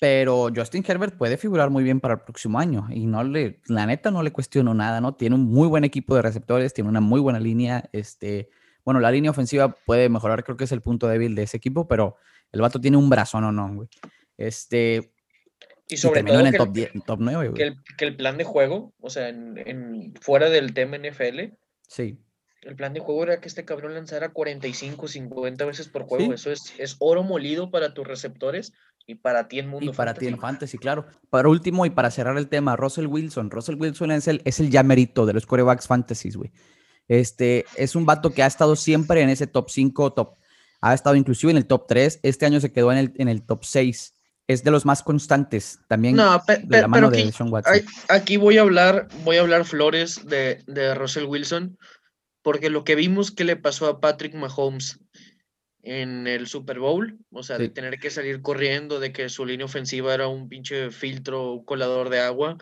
pero 0.01 0.49
Justin 0.55 0.83
Herbert 0.87 1.17
puede 1.17 1.37
figurar 1.37 1.69
muy 1.69 1.85
bien 1.85 2.01
para 2.01 2.15
el 2.15 2.21
próximo 2.21 2.59
año 2.59 2.89
y 2.91 3.07
no 3.07 3.23
le, 3.23 3.61
la 3.67 3.85
neta 3.87 4.11
no 4.11 4.23
le 4.23 4.33
cuestiono 4.33 4.73
nada, 4.73 5.01
¿no? 5.01 5.15
Tiene 5.15 5.37
un 5.37 5.45
muy 5.45 5.69
buen 5.69 5.85
equipo 5.85 6.17
de 6.17 6.23
receptores, 6.23 6.73
tiene 6.73 6.89
una 6.89 7.03
muy 7.03 7.21
buena 7.21 7.39
línea, 7.39 7.89
este, 7.93 8.49
bueno, 8.85 9.01
la 9.01 9.11
línea 9.11 9.31
ofensiva 9.31 9.69
puede 9.85 10.09
mejorar, 10.09 10.45
creo 10.45 10.57
que 10.57 10.65
es 10.65 10.73
el 10.73 10.83
punto 10.83 11.09
débil 11.09 11.35
de 11.35 11.45
ese 11.45 11.57
equipo, 11.57 11.87
pero 11.89 12.17
el 12.53 12.61
vato 12.61 12.81
tiene 12.81 12.97
un 12.97 13.09
brazo, 13.09 13.41
no, 13.41 13.53
no, 13.53 13.75
güey. 13.75 13.89
Este. 14.37 15.13
Y 15.89 15.97
sobre 15.97 16.23
todo 16.23 16.41
en 16.41 16.47
el, 16.47 16.57
top, 16.57 16.73
10, 16.73 16.93
top 17.05 17.19
9, 17.21 17.49
güey. 17.49 17.55
Que 17.57 17.63
el, 17.65 17.77
que 17.99 18.05
el, 18.05 18.17
plan 18.17 18.39
de 18.39 18.45
juego, 18.45 18.95
o 19.01 19.11
sea, 19.11 19.29
en, 19.29 20.15
fuera 20.21 20.49
del 20.49 20.73
tema 20.73 20.97
NFL. 20.99 21.53
Sí. 21.89 22.19
El 22.63 22.77
plan 22.77 22.93
de 22.93 23.01
juego 23.01 23.25
era 23.25 23.41
que 23.41 23.49
este 23.49 23.65
cabrón 23.65 23.95
lanzara 23.95 24.29
45, 24.29 25.09
50 25.09 25.65
veces 25.65 25.89
por 25.89 26.05
juego. 26.05 26.33
Eso 26.33 26.53
es, 26.53 26.75
es 26.79 26.97
oro 27.01 27.23
molido 27.23 27.71
para 27.71 27.95
tus 27.95 28.07
receptores 28.07 28.73
y 29.07 29.17
para 29.17 29.49
ti 29.49 29.59
en 29.59 29.69
mundo. 29.69 29.91
Y 29.91 29.95
para 29.95 30.15
ti 30.15 30.27
en 30.27 30.39
fantasy, 30.39 30.79
claro. 30.79 31.07
Para 31.31 31.49
último 31.49 31.87
y 31.87 31.91
para 31.91 32.11
cerrar 32.11 32.37
el 32.37 32.49
tema, 32.49 32.77
Russell 32.77 33.07
Wilson. 33.07 33.51
Russell 33.51 33.77
Wilson 33.77 34.13
es 34.13 34.29
el, 34.29 34.43
es 34.45 34.61
el 34.61 34.71
ya 34.71 34.83
mérito 34.83 35.27
de 35.27 35.33
los 35.33 35.47
corebacks 35.47 35.87
fantasies, 35.87 36.37
güey. 36.37 36.53
Este, 37.11 37.65
es 37.75 37.97
un 37.97 38.07
vato 38.07 38.33
que 38.33 38.45
ha 38.45 38.47
estado 38.47 38.77
siempre 38.77 39.21
en 39.21 39.31
ese 39.31 39.49
top 39.49 39.69
5, 39.69 40.13
top, 40.13 40.37
ha 40.81 40.95
estado 40.95 41.17
inclusive 41.17 41.51
en 41.51 41.57
el 41.57 41.67
top 41.67 41.89
3. 41.89 42.21
Este 42.23 42.47
año 42.47 42.61
se 42.61 42.73
quedó 42.73 42.93
en 42.93 42.99
el, 42.99 43.13
en 43.17 43.29
el 43.29 43.43
top 43.43 43.65
6. 43.65 44.15
Es 44.47 44.63
de 44.63 44.71
los 44.71 44.87
más 44.87 45.03
constantes 45.03 45.81
también 45.89 46.15
no, 46.15 46.41
de 46.47 46.81
la 46.81 46.87
mano 46.87 47.09
aquí, 47.09 47.25
de 47.25 47.33
Sean 47.33 47.53
Watson. 47.53 47.85
aquí 48.09 48.37
voy 48.37 48.59
a 48.59 48.61
hablar, 48.61 49.09
voy 49.25 49.39
a 49.39 49.41
hablar 49.41 49.65
flores 49.65 50.25
de, 50.25 50.63
de 50.69 50.95
Russell 50.95 51.25
Wilson, 51.25 51.77
porque 52.43 52.71
lo 52.71 52.85
que 52.85 52.95
vimos 52.95 53.33
que 53.33 53.43
le 53.43 53.57
pasó 53.57 53.89
a 53.89 53.99
Patrick 54.01 54.35
Mahomes 54.37 55.01
en 55.83 56.29
el 56.29 56.47
Super 56.47 56.79
Bowl, 56.79 57.19
o 57.33 57.43
sea, 57.43 57.59
de 57.59 57.71
tener 57.71 57.99
que 57.99 58.11
salir 58.11 58.41
corriendo, 58.41 59.01
de 59.01 59.13
que 59.13 59.29
su 59.31 59.45
línea 59.45 59.67
ofensiva 59.67 60.15
era 60.15 60.29
un 60.29 60.49
pinche 60.49 60.93
filtro, 60.93 61.55
un 61.55 61.65
colador 61.65 62.09
de 62.09 62.21
agua. 62.21 62.57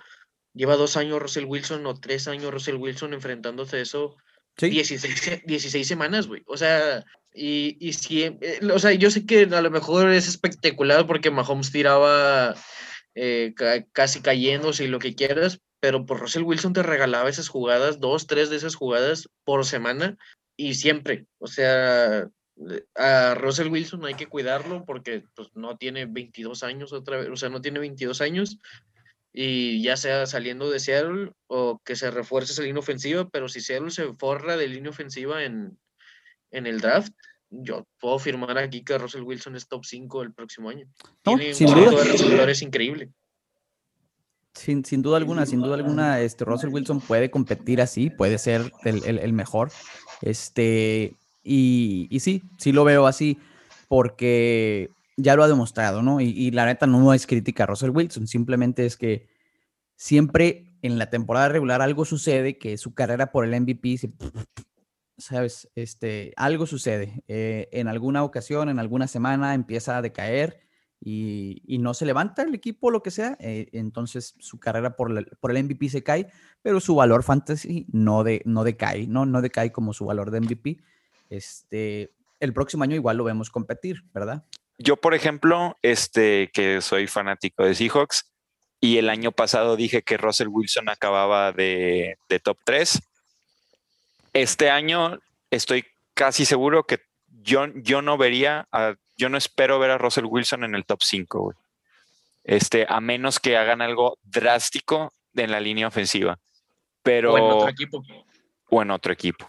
Lleva 0.54 0.76
dos 0.76 0.96
años 0.96 1.20
Russell 1.20 1.44
Wilson 1.44 1.84
o 1.84 2.00
tres 2.00 2.28
años 2.28 2.50
Russell 2.50 2.76
Wilson 2.76 3.12
enfrentándose 3.12 3.76
a 3.76 3.80
eso 3.80 4.16
16, 4.66 5.42
16 5.46 5.86
semanas, 5.88 6.26
güey. 6.26 6.42
O 6.46 6.56
sea, 6.56 7.04
y, 7.32 7.76
y 7.80 7.92
si, 7.92 8.24
eh, 8.24 8.60
o 8.72 8.78
sea, 8.78 8.92
yo 8.92 9.10
sé 9.10 9.26
que 9.26 9.42
a 9.42 9.60
lo 9.60 9.70
mejor 9.70 10.10
es 10.10 10.28
espectacular 10.28 11.06
porque 11.06 11.30
Mahomes 11.30 11.70
tiraba 11.70 12.54
eh, 13.14 13.54
casi 13.92 14.20
cayéndose 14.20 14.84
y 14.84 14.88
lo 14.88 14.98
que 14.98 15.14
quieras, 15.14 15.60
pero 15.80 16.06
por 16.06 16.20
Russell 16.20 16.42
Wilson 16.42 16.72
te 16.72 16.82
regalaba 16.82 17.28
esas 17.28 17.48
jugadas, 17.48 18.00
dos, 18.00 18.26
tres 18.26 18.50
de 18.50 18.56
esas 18.56 18.74
jugadas 18.74 19.28
por 19.44 19.64
semana 19.64 20.16
y 20.56 20.74
siempre. 20.74 21.26
O 21.38 21.46
sea, 21.46 22.28
a 22.94 23.34
Russell 23.34 23.68
Wilson 23.68 24.04
hay 24.04 24.14
que 24.14 24.26
cuidarlo 24.26 24.84
porque 24.84 25.24
pues, 25.34 25.48
no 25.54 25.76
tiene 25.76 26.06
22 26.06 26.62
años 26.62 26.92
otra 26.92 27.18
vez, 27.18 27.28
o 27.28 27.36
sea, 27.36 27.48
no 27.48 27.60
tiene 27.60 27.78
22 27.78 28.20
años, 28.20 28.58
y 29.32 29.82
ya 29.82 29.96
sea 29.96 30.26
saliendo 30.26 30.70
de 30.70 30.80
Seattle 30.80 31.32
o 31.46 31.80
que 31.84 31.96
se 31.96 32.10
refuerce 32.10 32.52
esa 32.52 32.62
línea 32.62 32.80
ofensiva, 32.80 33.28
pero 33.28 33.48
si 33.48 33.60
Seattle 33.60 33.90
se 33.90 34.12
forra 34.14 34.56
de 34.56 34.68
línea 34.68 34.90
ofensiva 34.90 35.44
en, 35.44 35.78
en 36.50 36.66
el 36.66 36.80
draft, 36.80 37.12
yo 37.50 37.86
puedo 37.98 38.18
firmar 38.18 38.58
aquí 38.58 38.84
que 38.84 38.98
Russell 38.98 39.22
Wilson 39.22 39.56
es 39.56 39.68
top 39.68 39.84
5 39.84 40.22
el 40.22 40.32
próximo 40.32 40.68
año. 40.70 40.86
Tiene 41.22 41.54
sin 41.54 41.68
duda. 41.68 42.50
es 42.50 42.62
increíble. 42.62 43.10
Sin, 44.54 44.84
sin, 44.84 45.02
duda 45.02 45.18
alguna, 45.18 45.46
sin 45.46 45.60
duda 45.60 45.76
alguna, 45.76 46.20
este 46.20 46.44
Russell 46.44 46.70
Wilson 46.70 47.00
puede 47.00 47.30
competir 47.30 47.80
así, 47.80 48.10
puede 48.10 48.38
ser 48.38 48.72
el, 48.84 49.04
el, 49.04 49.18
el 49.18 49.32
mejor. 49.32 49.70
Este, 50.20 51.14
y, 51.44 52.08
y, 52.10 52.20
sí, 52.20 52.42
sí 52.58 52.72
lo 52.72 52.82
veo 52.82 53.06
así, 53.06 53.38
porque 53.86 54.90
ya 55.18 55.34
lo 55.34 55.42
ha 55.42 55.48
demostrado, 55.48 56.00
¿no? 56.00 56.20
Y, 56.20 56.50
la 56.52 56.64
neta 56.64 56.86
no 56.86 57.12
es 57.12 57.26
crítica 57.26 57.64
a 57.64 57.66
Russell 57.66 57.90
Wilson, 57.90 58.26
simplemente 58.26 58.86
es 58.86 58.96
que 58.96 59.28
siempre 59.96 60.76
en 60.80 60.96
la 60.96 61.10
temporada 61.10 61.48
regular 61.48 61.82
algo 61.82 62.04
sucede 62.04 62.56
que 62.56 62.78
su 62.78 62.94
carrera 62.94 63.32
por 63.32 63.44
el 63.44 63.60
MVP, 63.60 63.96
¿sabes? 65.18 65.68
Este, 65.74 66.32
algo 66.36 66.66
sucede. 66.66 67.24
Eh, 67.26 67.68
en 67.72 67.88
alguna 67.88 68.22
ocasión, 68.22 68.68
en 68.68 68.78
alguna 68.78 69.08
semana 69.08 69.54
empieza 69.54 69.96
a 69.96 70.02
decaer 70.02 70.60
y, 71.00 71.78
no 71.80 71.94
se 71.94 72.06
levanta 72.06 72.42
el 72.42 72.54
equipo, 72.54 72.90
lo 72.92 73.02
que 73.02 73.10
sea, 73.10 73.36
eh, 73.40 73.68
entonces 73.72 74.36
su 74.38 74.60
carrera 74.60 74.94
por, 74.96 75.10
el 75.10 75.64
MVP 75.64 75.88
se 75.88 76.04
cae, 76.04 76.28
pero 76.62 76.78
su 76.78 76.94
valor 76.94 77.24
fantasy 77.24 77.86
no, 77.92 78.22
de, 78.22 78.42
no 78.44 78.62
decae, 78.62 79.08
¿no? 79.08 79.26
No 79.26 79.42
decae 79.42 79.72
como 79.72 79.92
su 79.92 80.06
valor 80.06 80.30
de 80.30 80.40
MVP. 80.40 80.78
Este, 81.28 82.14
el 82.38 82.52
próximo 82.52 82.84
año 82.84 82.94
igual 82.94 83.16
lo 83.16 83.24
vemos 83.24 83.50
competir, 83.50 84.04
¿verdad? 84.14 84.44
Yo, 84.78 84.96
por 84.96 85.14
ejemplo, 85.14 85.76
este, 85.82 86.50
que 86.52 86.80
soy 86.80 87.08
fanático 87.08 87.64
de 87.64 87.74
Seahawks, 87.74 88.30
y 88.80 88.98
el 88.98 89.08
año 89.08 89.32
pasado 89.32 89.76
dije 89.76 90.02
que 90.02 90.16
Russell 90.16 90.48
Wilson 90.48 90.88
acababa 90.88 91.52
de, 91.52 92.16
top 92.42 92.58
3. 92.64 93.00
Este 94.32 94.70
año 94.70 95.18
estoy 95.50 95.84
casi 96.14 96.44
seguro 96.44 96.84
que 96.84 97.00
yo, 97.42 97.66
yo 97.74 98.02
no 98.02 98.16
vería, 98.16 98.68
yo 99.16 99.28
no 99.28 99.38
espero 99.38 99.78
ver 99.78 99.90
a 99.90 99.98
Russell 99.98 100.26
Wilson 100.26 100.64
en 100.64 100.74
el 100.74 100.84
top 100.84 101.00
5, 101.02 101.54
Este, 102.44 102.86
a 102.88 103.00
menos 103.00 103.40
que 103.40 103.56
hagan 103.56 103.82
algo 103.82 104.16
drástico 104.22 105.12
en 105.34 105.50
la 105.50 105.60
línea 105.60 105.88
ofensiva. 105.88 106.38
Pero, 107.02 107.32
o 107.32 107.38
en 107.38 107.44
otro 107.44 107.68
equipo. 107.68 108.02
O 108.70 108.82
en 108.82 108.90
otro 108.90 109.12
equipo. 109.12 109.46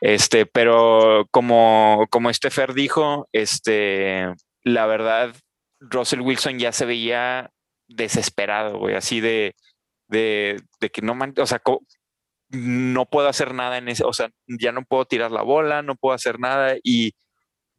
Este, 0.00 0.46
pero 0.46 1.26
como, 1.30 2.06
como 2.08 2.30
este 2.30 2.50
Fer 2.50 2.72
dijo, 2.72 3.28
este, 3.32 4.32
la 4.64 4.86
verdad, 4.86 5.34
Russell 5.80 6.20
Wilson 6.20 6.58
ya 6.58 6.72
se 6.72 6.84
veía 6.86 7.50
desesperado, 7.88 8.78
güey, 8.78 8.94
así 8.94 9.20
de, 9.20 9.54
de, 10.08 10.62
que 10.92 11.02
no, 11.02 11.16
o 11.38 11.46
sea, 11.46 11.60
no 12.50 13.06
puedo 13.06 13.28
hacer 13.28 13.54
nada 13.54 13.78
en 13.78 13.88
ese, 13.88 14.04
o 14.04 14.12
sea, 14.12 14.30
ya 14.46 14.72
no 14.72 14.84
puedo 14.84 15.04
tirar 15.06 15.30
la 15.30 15.42
bola, 15.42 15.82
no 15.82 15.96
puedo 15.96 16.14
hacer 16.14 16.38
nada 16.38 16.76
y, 16.82 17.14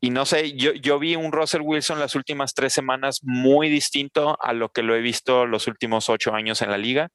y 0.02 0.10
no 0.10 0.26
sé, 0.26 0.54
yo, 0.54 0.74
yo 0.74 0.98
vi 1.00 1.15
un 1.15 1.32
Russell 1.32 1.62
Wilson 1.62 2.00
las 2.00 2.15
últimas 2.15 2.54
tres 2.54 2.74
semanas 2.74 3.20
muy 3.24 3.70
distinto 3.70 4.38
a 4.41 4.54
lo 4.54 4.70
que 4.70 4.84
lo 4.84 4.96
he 4.96 5.02
visto 5.02 5.46
los 5.46 5.67
últimos 5.67 6.10
ocho 6.10 6.34
años 6.34 6.62
en 6.62 6.72
la 6.72 6.78
liga. 6.78 7.10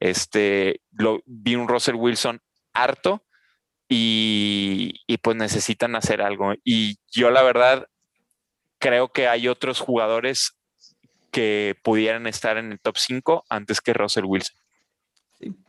Este, 0.00 0.80
lo, 0.92 1.20
vi 1.26 1.56
un 1.56 1.68
Russell 1.68 1.94
Wilson 1.94 2.40
harto 2.72 3.22
y, 3.88 4.94
y 5.06 5.18
pues 5.18 5.36
necesitan 5.36 5.94
hacer 5.94 6.22
algo. 6.22 6.54
Y 6.64 6.96
yo 7.12 7.30
la 7.30 7.42
verdad 7.42 7.86
creo 8.82 9.12
que 9.12 9.28
hay 9.28 9.46
otros 9.46 9.78
jugadores 9.78 10.58
que 11.30 11.76
pudieran 11.84 12.26
estar 12.26 12.58
en 12.58 12.72
el 12.72 12.80
top 12.80 12.96
5 12.98 13.44
antes 13.48 13.80
que 13.80 13.94
Russell 13.94 14.24
Wilson. 14.26 14.56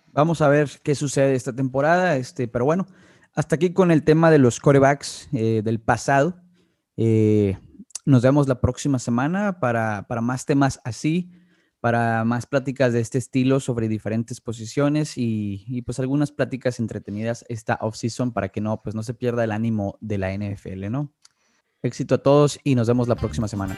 vamos 0.08 0.42
a 0.42 0.48
ver 0.48 0.70
qué 0.84 0.96
sucede 0.96 1.36
esta 1.36 1.56
temporada, 1.56 2.18
este, 2.18 2.48
pero 2.48 2.66
bueno, 2.66 2.88
hasta 3.36 3.56
aquí 3.56 3.72
con 3.72 3.92
el 3.92 4.04
tema 4.04 4.32
de 4.32 4.40
los 4.40 4.60
corebacks 4.60 5.30
eh, 5.32 5.62
del 5.64 5.80
pasado. 5.80 6.42
Eh, 6.98 7.58
nos 8.04 8.24
vemos 8.24 8.48
la 8.48 8.60
próxima 8.60 8.98
semana 8.98 9.60
para, 9.60 10.06
más 10.22 10.46
temas 10.48 10.80
así, 10.84 11.32
para 11.82 12.26
más 12.26 12.48
pláticas 12.48 12.94
de 12.94 13.02
este 13.02 13.20
estilo 13.20 13.60
sobre 13.60 13.88
diferentes 13.88 14.42
posiciones 14.42 15.14
y, 15.18 15.84
pues 15.86 16.00
algunas 16.00 16.32
pláticas 16.32 16.80
entretenidas 16.80 17.46
esta 17.48 17.78
off-season 17.80 18.34
para 18.34 18.50
que 18.50 18.60
no, 18.60 18.82
pues 18.82 18.96
no 18.96 19.04
se 19.04 19.14
pierda 19.14 19.44
el 19.44 19.52
ánimo 19.52 20.00
de 20.02 20.18
la 20.18 20.36
NFL, 20.36 20.90
¿no? 20.90 21.14
Éxito 21.84 22.16
a 22.16 22.18
todos 22.18 22.60
y 22.64 22.76
nos 22.76 22.88
vemos 22.88 23.10
la 23.10 23.16
próxima 23.16 23.50
semana. 23.50 23.78